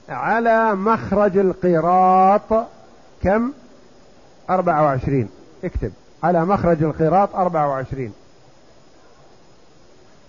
[0.08, 2.66] على مخرج القراط
[3.22, 3.52] كم؟
[4.50, 5.28] أربعة وعشرين.
[5.64, 5.92] اكتب.
[6.22, 8.12] على مخرج القراط أربعة وعشرين.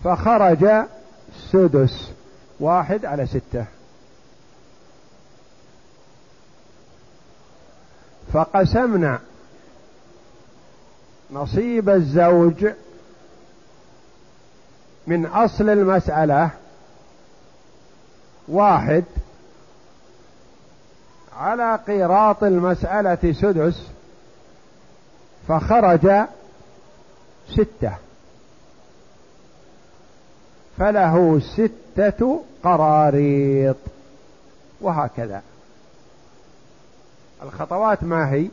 [0.03, 0.67] فخرج
[1.51, 2.11] سدس.
[2.59, 3.65] واحد على ستة.
[8.33, 9.19] فقسمنا.
[11.31, 12.67] نصيب الزوج
[15.07, 16.49] من أصل المسألة
[18.47, 19.03] واحد
[21.39, 23.87] على قيراط المسألة سدس
[25.47, 26.11] فخرج
[27.49, 27.91] ستة.
[30.77, 33.75] فله ستة قراريط
[34.81, 35.41] وهكذا.
[37.43, 38.47] الخطوات ما هي؟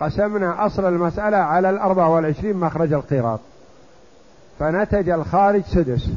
[0.00, 3.40] قسمنا أصل المسألة على الأربع والعشرين مخرج القيراط
[4.58, 6.10] فنتج الخارج سدس.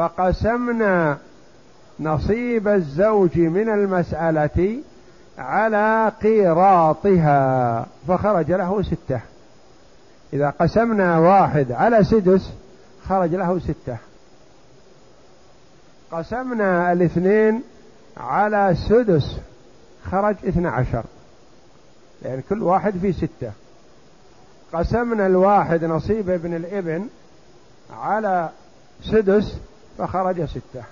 [0.00, 1.18] فقسمنا
[2.00, 4.78] نصيب الزوج من المسألة
[5.38, 9.20] على قيراطها فخرج له ستة.
[10.32, 12.52] إذا قسمنا واحد على سدس
[13.08, 13.96] خرج له ستة.
[16.12, 17.62] قسمنا الاثنين
[18.16, 19.36] على سدس
[20.10, 21.04] خرج اثنى عشر.
[22.22, 23.52] لأن كل واحد فيه ستة.
[24.72, 27.08] قسمنا الواحد نصيب ابن الابن
[28.00, 28.48] على
[29.02, 29.56] سدس
[29.98, 30.84] فخرج ستة.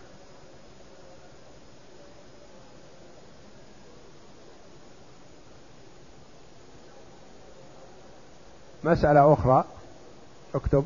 [8.84, 9.64] مسألة أخرى.
[10.54, 10.84] اكتب.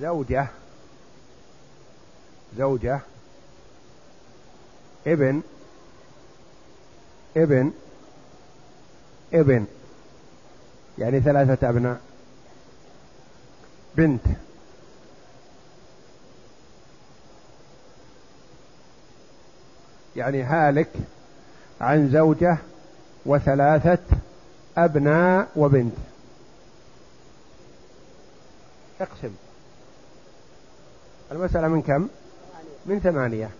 [0.00, 0.46] زوجة.
[2.58, 3.00] زوجة.
[5.06, 5.42] ابن.
[7.36, 7.72] ابن.
[9.32, 9.66] ابن.
[10.98, 12.00] يعني ثلاثة أبناء.
[13.96, 14.20] بنت.
[20.16, 20.90] يعني هالك
[21.80, 22.58] عن زوجة
[23.26, 23.98] وثلاثة
[24.76, 25.96] أبناء وبنت.
[29.00, 29.34] اقسم.
[31.32, 32.08] المسألة من كم؟
[32.86, 33.50] من ثمانية.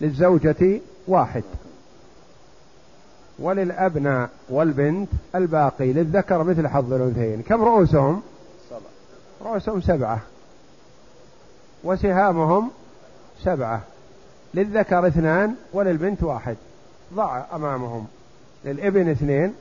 [0.00, 1.44] للزوجة واحد.
[3.38, 7.42] وللأبناء والبنت الباقي للذكر مثل حظ الأنثيين.
[7.42, 8.22] كم رؤوسهم؟
[8.70, 8.80] سبعة.
[9.42, 10.20] رؤوسهم سبعة.
[11.84, 12.70] وسهامهم
[13.44, 13.80] سبعة.
[14.54, 16.56] للذكر اثنان وللبنت واحد.
[17.14, 18.06] ضع أمامهم.
[18.64, 19.54] للإبن اثنين.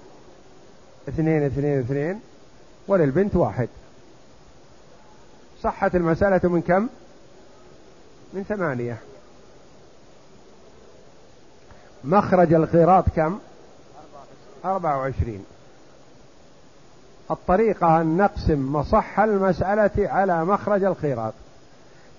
[1.09, 2.19] اثنين اثنين اثنين.
[2.87, 3.69] وللبنت واحد.
[5.63, 6.87] صحت المسألة من كم؟
[8.33, 8.97] من ثمانية.
[12.03, 13.39] مخرج القيراط كم؟
[14.65, 15.45] أربعة وعشرين.
[17.31, 21.33] الطريقة أن نقسم مصح المسألة على مخرج القيراط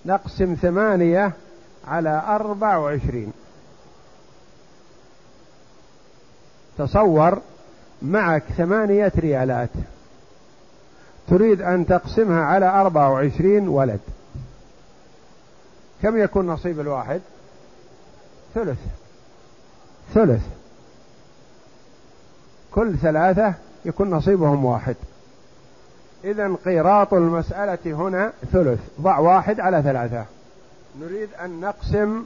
[0.05, 1.31] نقسم ثمانية
[1.87, 3.33] على أربع وعشرين.
[6.77, 7.41] تصور
[8.01, 9.69] معك ثمانية ريالات.
[11.27, 13.99] تريد أن تقسمها على أربع وعشرين ولد.
[16.01, 17.21] كم يكون نصيب الواحد؟
[18.55, 18.79] ثلث.
[20.13, 20.58] ثلث.
[22.73, 23.53] كل ثلاثة
[23.85, 24.95] يكون نصيبهم واحد.
[26.23, 30.25] إذا قيراط المسألة هنا ثلث ضع واحد على ثلاثة.
[30.99, 32.25] نريد أن نقسم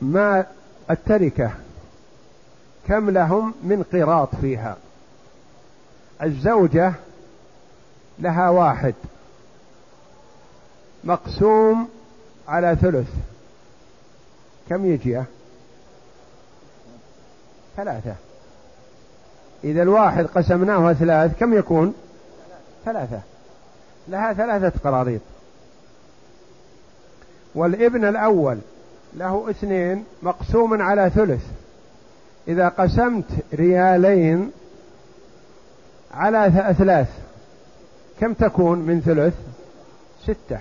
[0.00, 0.46] ما
[0.90, 1.50] التركة
[2.88, 4.76] كم لهم من قيراط فيها.
[6.22, 6.92] الزوجة
[8.18, 8.94] لها واحد.
[11.04, 11.88] مقسوم
[12.48, 13.08] على ثلث.
[14.68, 15.22] كم يجي؟
[17.76, 18.14] ثلاثة.
[19.64, 21.94] إذا الواحد قسمناه ثلاث كم يكون؟
[22.84, 23.20] ثلاثة.
[24.08, 25.20] لها ثلاثة قراريط.
[27.54, 28.58] والابن الأول
[29.14, 31.44] له اثنين مقسوم على ثلث.
[32.48, 34.52] إذا قسمت ريالين
[36.14, 37.08] على أثلاث
[38.20, 39.34] كم تكون من ثلث؟
[40.22, 40.60] ستة.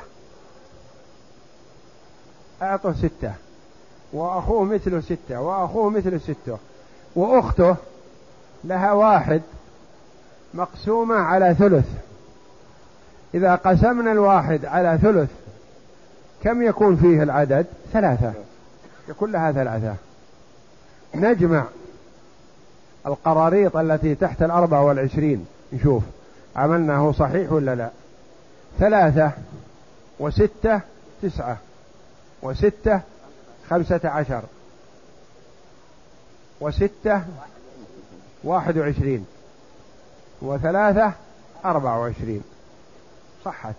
[2.62, 3.34] أعطه ستة.
[4.14, 6.58] وأخوه مثله ستة وأخوه مثله ستة.
[7.16, 7.76] وأخته
[8.64, 9.42] لها واحد
[10.54, 11.86] مقسومة على ثلث.
[13.34, 15.30] إذا قسمنا الواحد على ثلث
[16.44, 18.34] كم يكون فيه العدد؟ ثلاثة.
[19.10, 19.96] يكون لها ثلاثة.
[21.16, 21.64] نجمع
[23.06, 25.46] القراريط التي تحت الأربعة والعشرين.
[25.74, 26.04] نشوف
[26.56, 27.90] عملناه صحيح ولا لا.
[28.80, 29.32] ثلاثة
[30.20, 30.82] وستة
[31.22, 31.58] تسعة
[32.42, 33.02] وستة
[33.70, 34.42] خمسة عشر.
[36.62, 37.22] وستة
[38.44, 39.26] واحد وعشرين.
[40.42, 41.12] وثلاثة
[41.66, 42.44] أربعة وعشرين.
[43.46, 43.76] صحت.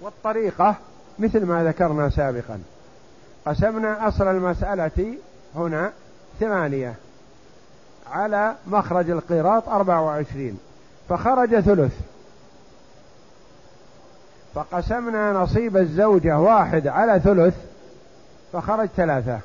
[0.00, 0.74] والطريقة
[1.18, 2.62] مثل ما ذكرنا سابقا.
[3.46, 5.14] قسمنا أصل المسألة
[5.54, 5.92] هنا
[6.40, 6.94] ثمانية.
[8.10, 10.58] على مخرج القيراط أربعة وعشرين.
[11.08, 11.92] فخرج ثلث.
[14.54, 17.54] فقسمنا نصيب الزوجة واحد على ثلث.
[18.52, 19.40] فخرج ثلاثة.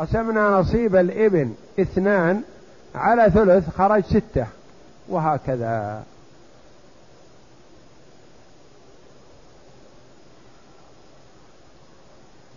[0.00, 2.42] قسمنا نصيب الإبن اثنان
[2.94, 4.46] على ثلث خرج ستة.
[5.08, 6.02] وهكذا.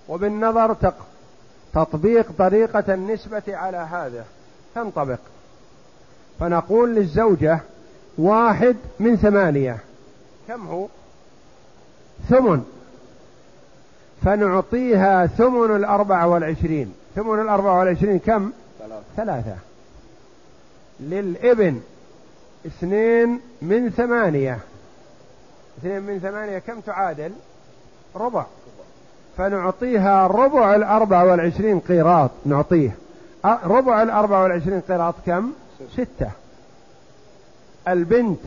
[0.10, 0.76] وبالنظر
[1.74, 4.26] تطبيق طريقة النسبة على هذا.
[4.76, 5.20] تنطبق.
[6.39, 7.60] فنقول للزوجة
[8.18, 9.78] واحد من ثمانية.
[10.48, 10.88] كم هو؟
[12.30, 12.64] ثمن.
[14.22, 16.94] فنعطيها ثمن الأربعة والعشرين.
[17.16, 18.51] ثمن الأربعة والعشرين كم؟
[19.18, 19.55] ثلاثة.
[20.99, 21.82] للإبن
[22.66, 24.59] اثنين من ثمانية.
[25.78, 27.32] اثنين من ثمانية كم تعادل؟
[28.16, 28.45] ربع.
[29.38, 32.32] فنعطيها ربع الأربعة والعشرين قيراط.
[32.45, 32.95] نعطيه.
[33.45, 35.51] ربع الأربعة والعشرين قيراط كم؟
[35.93, 36.32] ستة.
[37.88, 38.39] البنت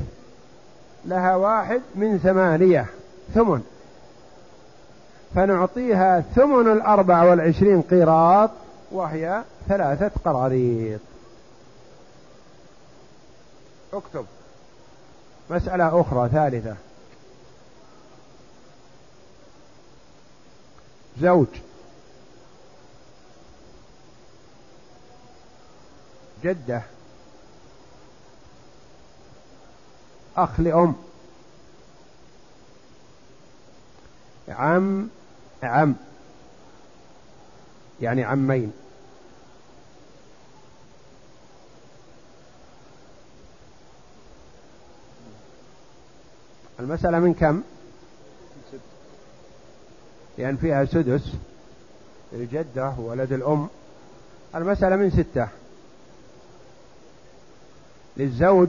[1.04, 2.86] لها واحد من ثمانية.
[3.34, 3.75] ثمن.
[5.36, 8.50] فنعطيها ثمن الأربعة والعشرين قيراط
[8.92, 11.00] وهي ثلاثة قراريط.
[13.92, 14.26] اكتب.
[15.50, 16.76] مسألة أخرى ثالثة.
[21.20, 21.46] زوج.
[26.44, 26.82] جدة.
[30.36, 30.94] أخ لأم.
[34.48, 35.08] عم
[35.66, 35.94] عم.
[38.00, 38.72] يعني عمين.
[46.80, 47.62] المسألة من كم؟
[50.38, 51.32] لأن فيها سدس.
[52.32, 53.68] الجدة وولد الأم.
[54.54, 55.48] المسألة من ستة.
[58.16, 58.68] للزوج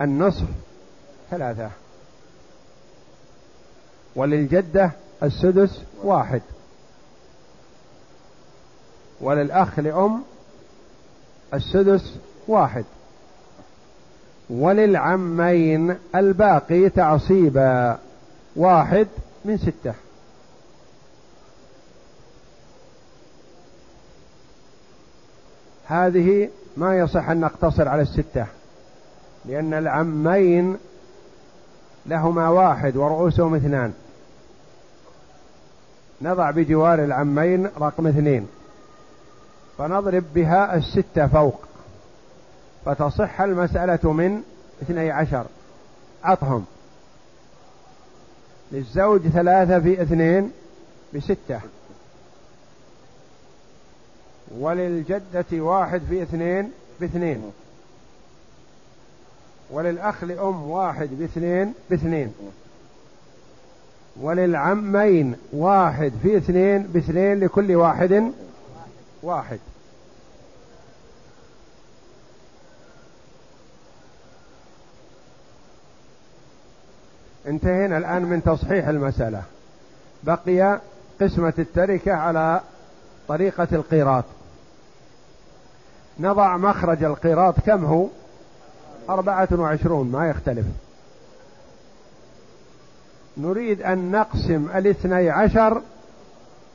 [0.00, 0.46] النصف
[1.30, 1.70] ثلاثة.
[4.16, 4.90] وللجدة
[5.24, 6.42] السدس واحد.
[9.20, 10.22] وللأخ لأم
[11.54, 12.14] السدس
[12.48, 12.84] واحد.
[14.50, 17.98] وللعمين الباقي تعصيبا
[18.56, 19.06] واحد
[19.44, 19.94] من ستة.
[25.86, 28.46] هذه ما يصح أن نقتصر على الستة
[29.44, 30.76] لأن العمين
[32.06, 33.92] لهما واحد ورؤوسهم اثنان.
[36.22, 38.48] نضع بجوار العمين رقم اثنين.
[39.78, 41.60] فنضرب بها الستة فوق.
[42.84, 44.42] فتصح المسألة من
[44.82, 45.46] اثني عشر.
[46.24, 46.64] عطهم.
[48.72, 50.52] للزوج ثلاثة في اثنين
[51.14, 51.60] بستة.
[54.58, 57.52] وللجدة واحد في اثنين باثنين.
[59.70, 62.34] وللأخ لأم واحد باثنين باثنين.
[64.20, 68.32] وللعمين واحد في اثنين باثنين لكل واحد
[69.22, 69.58] واحد.
[77.46, 79.42] انتهينا الآن من تصحيح المسألة.
[80.22, 80.80] بقي
[81.20, 82.60] قسمة التركة على
[83.28, 84.24] طريقة القيراط.
[86.20, 88.06] نضع مخرج القيراط كم هو؟
[89.10, 90.66] أربعة وعشرون ما يختلف.
[93.36, 95.82] نريد أن نقسم الاثني عشر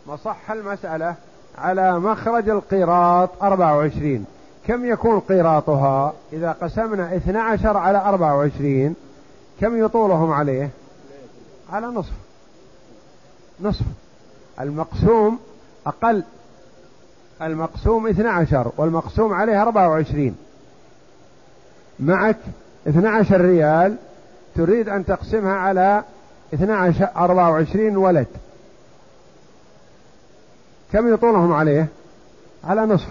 [0.07, 1.15] مصح المسألة
[1.57, 4.25] على مخرج القيراط أربعة وعشرين.
[4.67, 8.95] كم يكون قيراطها؟ إذا قسمنا اثنى عشر على أربعة وعشرين
[9.61, 10.69] كم يطولهم عليه؟
[11.71, 12.13] على نصف.
[13.61, 13.85] نصف.
[14.59, 15.39] المقسوم
[15.87, 16.23] أقل.
[17.41, 20.35] المقسوم اثنى عشر والمقسوم عليه أربعة وعشرين.
[21.99, 22.37] معك
[22.87, 23.95] اثنى عشر ريال
[24.55, 26.03] تريد أن تقسمها على
[26.53, 28.27] اثنى عشر أربعة وعشرين ولد.
[30.93, 31.87] كم يطولهم عليه؟
[32.63, 33.07] على نصف.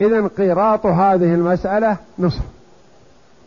[0.00, 2.42] إذا قيراط هذه المسألة نصف.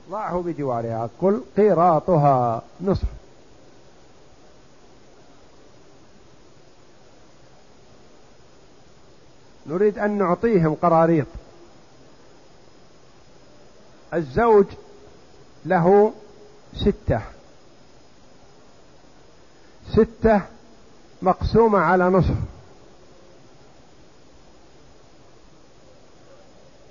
[0.09, 1.09] ضعه بجوارها.
[1.21, 3.07] قل قيراطها نصف.
[9.67, 11.27] نريد أن نعطيهم قراريط.
[14.13, 14.65] الزوج
[15.65, 16.13] له
[16.75, 17.21] ستة.
[19.91, 20.41] ستة
[21.21, 22.35] مقسومة على نصف.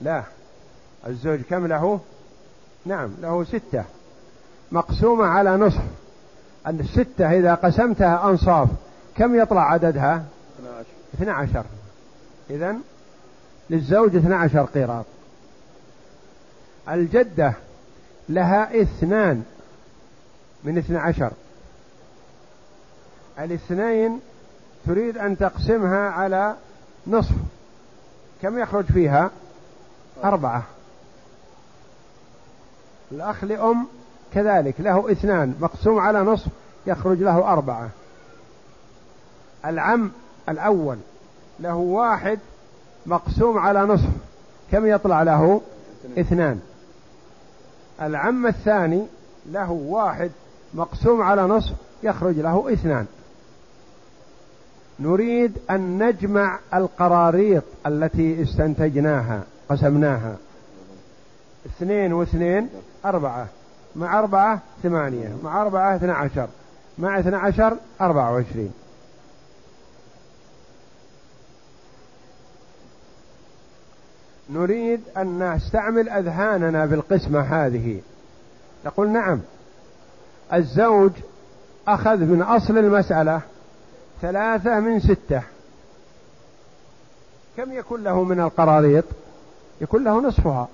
[0.00, 0.22] لا
[1.06, 2.00] الزوج كم له؟
[2.86, 3.84] نعم له ستة.
[4.72, 5.82] مقسومة على نصف.
[6.66, 8.68] الستة إذا قسمتها أنصاف
[9.16, 10.24] كم يطلع عددها؟
[11.14, 11.64] 12
[12.50, 12.76] إذا
[13.70, 15.04] للزوج 12 قيراط.
[16.88, 17.54] الجدة
[18.28, 19.44] لها اثنان
[20.64, 21.32] من اثنى عشر.
[23.38, 24.20] الاثنين
[24.86, 26.54] تريد أن تقسمها على
[27.06, 27.34] نصف.
[28.42, 29.30] كم يخرج فيها؟
[30.24, 30.62] أربعة.
[33.12, 33.86] الأخ لأم
[34.34, 36.48] كذلك له اثنان مقسوم على نصف
[36.86, 37.88] يخرج له أربعة.
[39.64, 40.10] العم
[40.48, 40.98] الأول
[41.60, 42.38] له واحد
[43.06, 44.10] مقسوم على نصف.
[44.72, 45.60] كم يطلع له؟
[46.18, 46.60] اثنان.
[48.02, 49.06] العم الثاني
[49.46, 50.30] له واحد
[50.74, 53.06] مقسوم على نصف يخرج له اثنان.
[55.00, 60.36] نريد أن نجمع القراريط التي استنتجناها قسمناها.
[61.66, 62.68] اثنين واثنين
[63.04, 63.46] أربعة.
[63.96, 65.36] مع أربعة ثمانية.
[65.44, 66.48] مع أربعة اثنى عشر
[66.98, 68.72] مع اثنى عشر أربعة وعشرين.
[74.50, 78.00] نريد أن نستعمل أذهاننا بالقسمة هذه.
[78.86, 79.40] نقول نعم.
[80.52, 81.12] الزوج
[81.88, 83.40] أخذ من أصل المسألة
[84.22, 85.42] ثلاثة من ستة.
[87.56, 89.04] كم يكون له من القراريط
[89.80, 90.68] يكون له نصفها.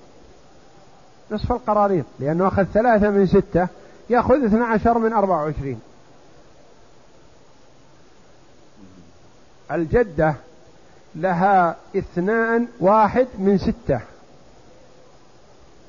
[1.31, 3.67] نصف القراريط لأنه أخذ ثلاثة من ستة
[4.09, 5.79] يأخذ اثنى عشر من أربعة وعشرين.
[9.71, 10.35] الجدة
[11.15, 14.01] لها اثنان واحد من ستة.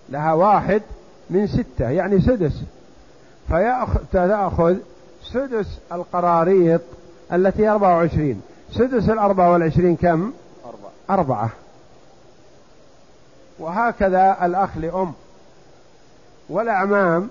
[0.08, 0.82] لها واحد
[1.30, 2.62] من ستة يعني سدس.
[4.12, 4.76] فيأخذ
[5.32, 6.80] سدس القراريط
[7.32, 8.42] التي أربعة وعشرين.
[8.72, 10.32] سدس الأربعة والعشرين كم؟
[10.64, 11.50] أربعة, أربعة.
[13.58, 15.12] وهكذا الأخ لأم
[16.48, 17.28] والأعمام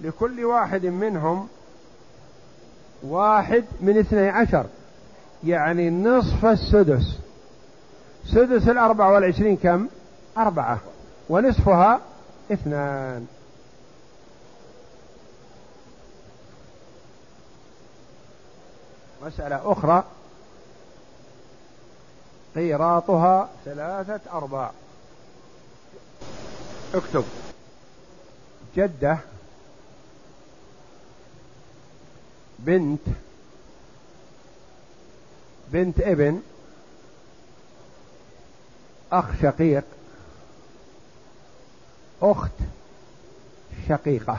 [0.00, 1.48] لكل واحد منهم
[3.02, 4.66] واحد من اثني عشر.
[5.44, 7.18] يعني نصف السدس.
[8.26, 9.86] سدس الأربعة والعشرين كم؟
[10.38, 10.78] أربعة.
[11.28, 12.00] ونصفها
[12.52, 13.26] اثنان.
[19.22, 20.04] مسألة أخرى
[22.54, 24.70] قيراطها ثلاثة أرباع.
[26.94, 27.24] اكتب.
[28.76, 29.18] جدة
[32.58, 33.00] بنت
[35.68, 36.42] بنت ابن
[39.12, 39.84] أخ شقيق
[42.22, 42.52] أخت
[43.88, 44.38] شقيقة.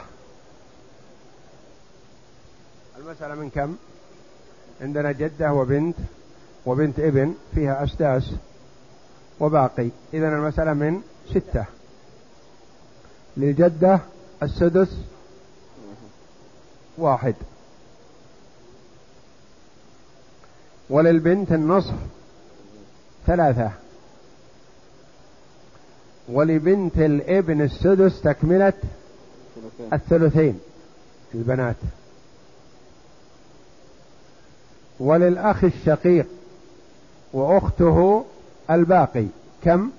[2.97, 3.77] المسألة من كم؟
[4.83, 5.95] عندنا جدة وبنت
[6.65, 8.31] وبنت ابن فيها أسداس
[9.39, 9.89] وباقي.
[10.13, 11.65] إذا المسألة من ستة.
[13.37, 13.99] للجدة
[14.43, 14.97] السدس
[16.97, 17.35] واحد.
[20.89, 21.95] وللبنت النصف
[23.27, 23.71] ثلاثة.
[26.29, 28.73] ولبنت الابن السدس تكملة
[29.93, 30.59] الثلثين.
[31.35, 31.75] البنات.
[35.03, 36.27] وللأخ الشقيق
[37.33, 38.25] وأخته
[38.69, 39.25] الباقي.
[39.63, 39.89] كم؟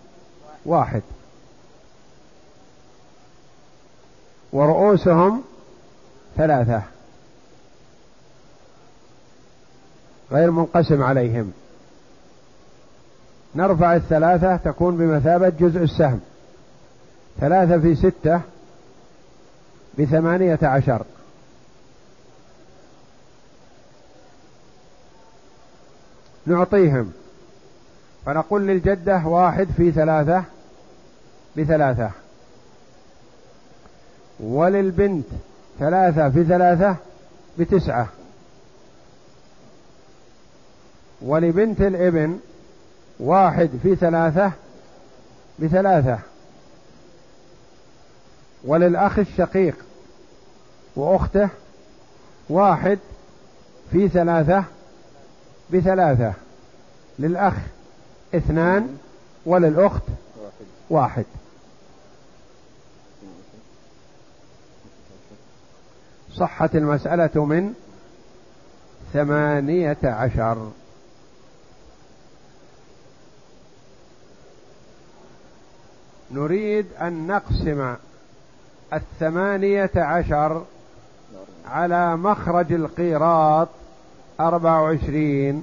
[0.66, 1.02] واحد.
[4.52, 5.42] ورؤوسهم
[6.36, 6.82] ثلاثة.
[10.32, 11.52] غير منقسم عليهم.
[13.54, 16.20] نرفع الثلاثة تكون بمثابة جزء السهم.
[17.40, 18.40] ثلاثة في ستة
[19.98, 21.04] بثمانية عشر.
[26.46, 27.12] نعطيهم.
[28.26, 30.44] فنقول للجدة واحد في ثلاثة
[31.56, 32.10] بثلاثة.
[34.40, 35.26] وللبنت
[35.78, 36.96] ثلاثة في ثلاثة
[37.58, 38.08] بتسعة.
[41.22, 42.38] ولبنت الابن
[43.20, 44.52] واحد في ثلاثة
[45.58, 46.18] بثلاثة.
[48.64, 49.76] وللأخ الشقيق
[50.96, 51.48] وأخته
[52.48, 52.98] واحد
[53.92, 54.64] في ثلاثة
[55.72, 56.34] بثلاثة
[57.18, 57.54] للأخ
[58.34, 58.98] اثنان
[59.46, 60.02] وللأخت
[60.90, 61.24] واحد.
[66.32, 67.74] صحت المسألة من
[69.12, 70.70] ثمانية عشر.
[76.30, 77.94] نريد أن نقسم
[78.92, 80.64] الثمانية عشر
[81.66, 83.68] على مخرج القيراط
[84.40, 85.62] أربع وعشرين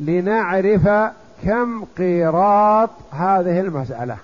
[0.00, 1.12] لنعرف
[1.44, 4.16] كم قيراط هذه المسألة.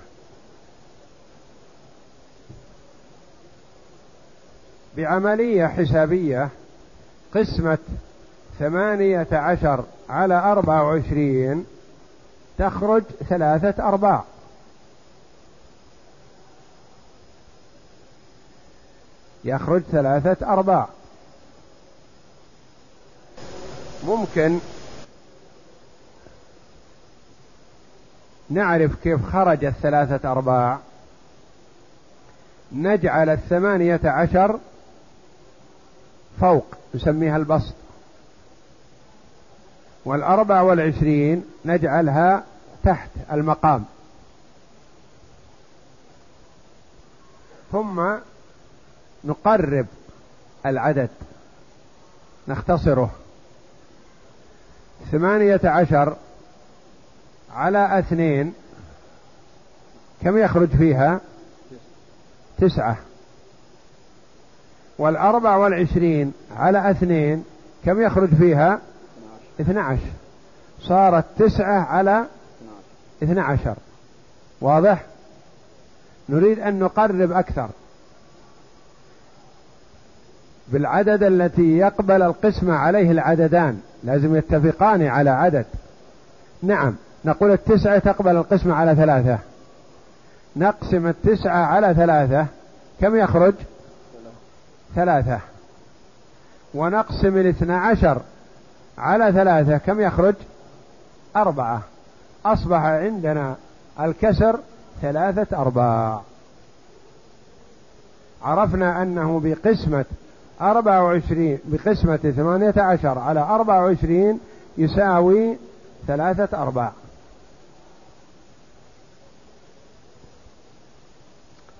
[4.96, 6.48] بعملية حسابية
[7.34, 7.78] قسمة
[8.58, 11.66] ثمانية عشر على أربع وعشرين
[12.58, 14.24] تخرج ثلاثة أرباع.
[19.44, 20.88] يخرج ثلاثة أرباع.
[24.04, 24.58] ممكن
[28.50, 30.78] نعرف كيف خرج الثلاثة أرباع.
[32.72, 34.58] نجعل الثمانية عشر
[36.40, 37.74] فوق نسميها البسط.
[40.04, 42.44] والأربع والعشرين نجعلها
[42.84, 43.84] تحت المقام.
[47.72, 48.14] ثم
[49.24, 49.86] نقرب
[50.66, 51.10] العدد
[52.48, 53.10] نختصره.
[55.10, 56.16] ثمانية عشر
[57.54, 58.52] على اثنين
[60.22, 61.20] كم يخرج فيها؟
[62.58, 62.96] تسعة.
[64.98, 67.44] والأربع والعشرين على اثنين
[67.84, 68.80] كم يخرج فيها؟
[69.60, 70.10] اثنى عشر
[70.80, 72.24] صارت تسعة على
[73.22, 73.76] اثنى عشر
[74.60, 75.04] واضح؟
[76.28, 77.68] نريد أن نقرب أكثر.
[80.72, 83.80] بالعدد التي يقبل القسمة عليه العددان.
[84.04, 85.66] لازم يتفقان على عدد.
[86.62, 86.94] نعم
[87.24, 89.38] نقول التسعة تقبل القسمة على ثلاثة.
[90.56, 92.46] نقسم التسعة على ثلاثة.
[93.00, 93.54] كم يخرج؟
[94.94, 95.38] ثلاثة.
[96.74, 98.22] ونقسم الاثنى عشر
[98.98, 99.78] على ثلاثة.
[99.78, 100.34] كم يخرج؟
[101.36, 101.82] أربعة.
[102.46, 103.56] أصبح عندنا
[104.00, 104.58] الكسر
[105.02, 106.20] ثلاثة أرباع.
[108.42, 110.04] عرفنا أنه بقسمة
[110.62, 114.40] أربعة وعشرين بقسمة ثمانية عشر على أربعة وعشرين
[114.78, 115.56] يساوي
[116.06, 116.92] ثلاثة أرباع.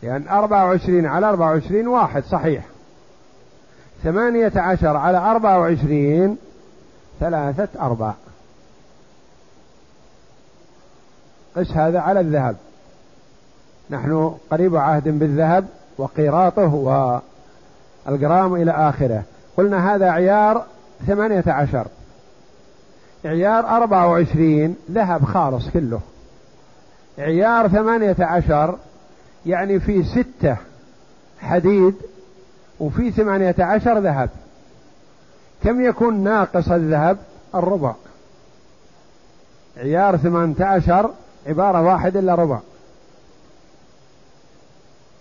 [0.03, 2.65] لأن أربعة وعشرين على أربعة وعشرين واحد صحيح.
[4.03, 6.37] ثمانية عشر على أربعة وعشرين
[7.21, 8.15] ثلاثة أرباع.
[11.57, 12.57] قس هذا على الذهب.
[13.91, 15.67] نحن قريب عهد بالذهب
[15.99, 16.75] وقيراطه
[18.07, 19.23] والجرام إلى آخره.
[19.57, 20.65] قلنا هذا عيار
[21.07, 21.87] ثمانية عشر.
[23.25, 26.01] عيار أربعة وعشرين ذهب خالص كله.
[27.19, 28.79] عيار ثمانية عشر
[29.47, 30.57] يعني في ستة
[31.41, 31.95] حديد
[32.81, 34.31] وفي ثمانية عشر ذهب.
[35.65, 37.19] كم يكون ناقص الذهب؟
[37.55, 37.95] الربع.
[39.77, 41.11] عيار ثمانية عشر
[41.47, 42.59] عبارة واحد إلا ربع.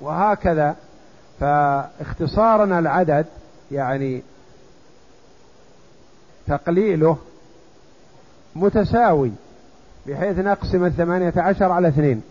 [0.01, 0.75] وهكذا
[1.42, 3.26] فاختصارنا العدد
[3.72, 4.22] يعني
[6.48, 7.18] تقليله
[8.56, 9.32] متساوي
[10.08, 12.22] بحيث نقسم الثمانية عشر على اثنين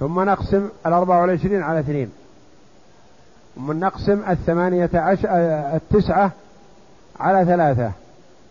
[0.00, 2.10] ثم نقسم الأربعة والعشرين على اثنين.
[3.56, 5.28] ثم نقسم الثمانية عشر
[5.76, 6.32] التسعة
[7.20, 7.92] على ثلاثة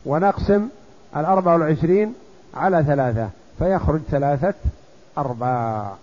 [0.05, 0.67] ونقسم
[1.17, 2.13] الأربعة والعشرين
[2.53, 3.29] على ثلاثة
[3.59, 4.53] فيخرج ثلاثة
[5.17, 5.95] أرباع.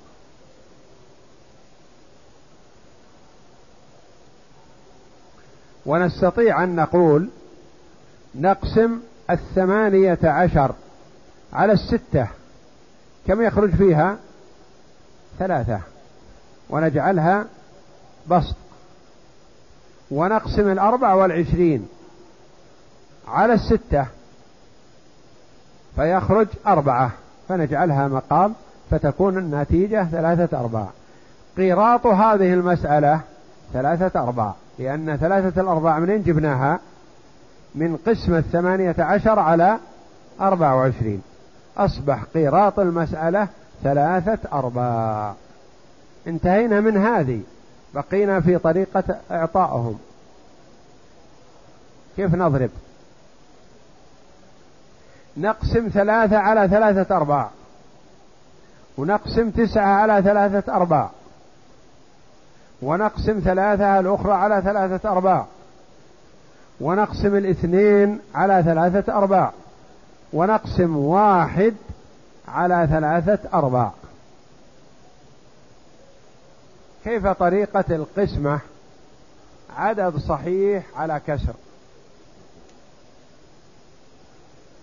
[5.86, 7.28] ونستطيع أن نقول
[8.34, 10.74] نقسم الثمانية عشر
[11.52, 12.28] على الستة.
[13.26, 14.16] كم يخرج فيها؟
[15.38, 15.80] ثلاثة.
[16.70, 17.44] ونجعلها
[18.26, 18.56] بسط.
[20.10, 21.88] ونقسم الأربع والعشرين
[23.28, 24.06] على الستة.
[25.96, 27.10] فيخرج أربعة.
[27.48, 28.54] فنجعلها مقام
[28.90, 30.88] فتكون النتيجة ثلاثة أرباع.
[31.56, 33.20] قيراط هذه المسألة
[33.72, 34.54] ثلاثة أرباع.
[34.78, 36.80] لأن ثلاثة الأرباع منين جبناها؟
[37.74, 39.78] من قسمة ثمانية عشر على
[40.40, 41.22] أربعة وعشرين.
[41.76, 43.48] أصبح قيراط المسألة
[43.82, 45.34] ثلاثة أرباع.
[46.26, 47.40] انتهينا من هذه.
[47.94, 49.98] بقينا في طريقة إعطائهم
[52.16, 52.70] كيف نضرب؟
[55.36, 57.50] نقسم ثلاثة على ثلاثة أرباع.
[58.98, 61.10] ونقسم تسعة على ثلاثة أرباع.
[62.84, 65.46] ونقسم ثلاثة الأخرى على ثلاثة أرباع.
[66.80, 69.52] ونقسم الاثنين على ثلاثة أرباع.
[70.32, 71.74] ونقسم واحد
[72.48, 73.92] على ثلاثة أرباع.
[77.04, 78.60] كيف طريقة القسمة؟
[79.76, 81.54] عدد صحيح على كسر.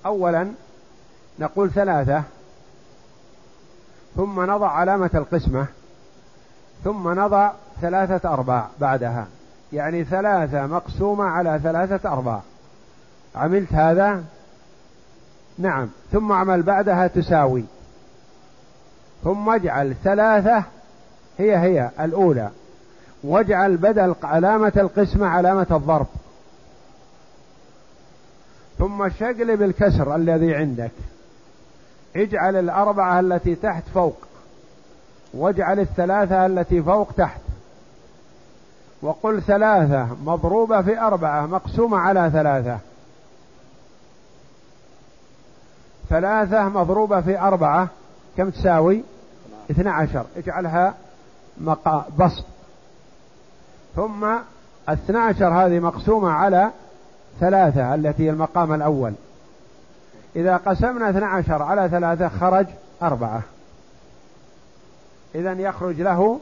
[0.06, 0.52] أولا
[1.40, 2.24] نقول ثلاثة
[4.16, 5.68] ثم نضع علامة القسمة
[6.84, 9.28] ثم نضع ثلاثة أرباع بعدها.
[9.74, 12.42] يعني ثلاثة مقسومة على ثلاثة أرباع.
[13.36, 14.24] عملت هذا؟
[15.58, 15.90] نعم.
[16.12, 17.64] ثم اعمل بعدها تساوي.
[19.24, 20.64] ثم اجعل ثلاثة
[21.38, 22.50] هي هي الأولى.
[23.24, 26.08] واجعل بدل علامة القسمة علامة الضرب.
[28.78, 30.92] ثم شقلب الكسر الذي عندك.
[32.16, 34.18] اجعل الأربعة التي تحت فوق.
[35.34, 37.42] واجعل الثلاثة التي فوق تحت.
[39.02, 42.78] وقل ثلاثة مضروبة في أربعة مقسومة على ثلاثة.
[46.10, 47.88] ثلاثة مضروبة في أربعة
[48.38, 49.04] كم تساوي؟
[49.72, 50.26] اثنى عشر.
[50.38, 50.94] اجعلها
[51.58, 52.46] مقا بسط.
[53.96, 54.26] ثم
[54.90, 56.72] اثنى عشر هذه مقسومة على
[57.40, 59.14] ثلاثة التي هي المقام الأول.
[60.36, 62.66] إذا قسمنا اثنى عشر على ثلاثة خرج
[63.02, 63.42] أربعة.
[65.36, 66.40] إذا يخرج له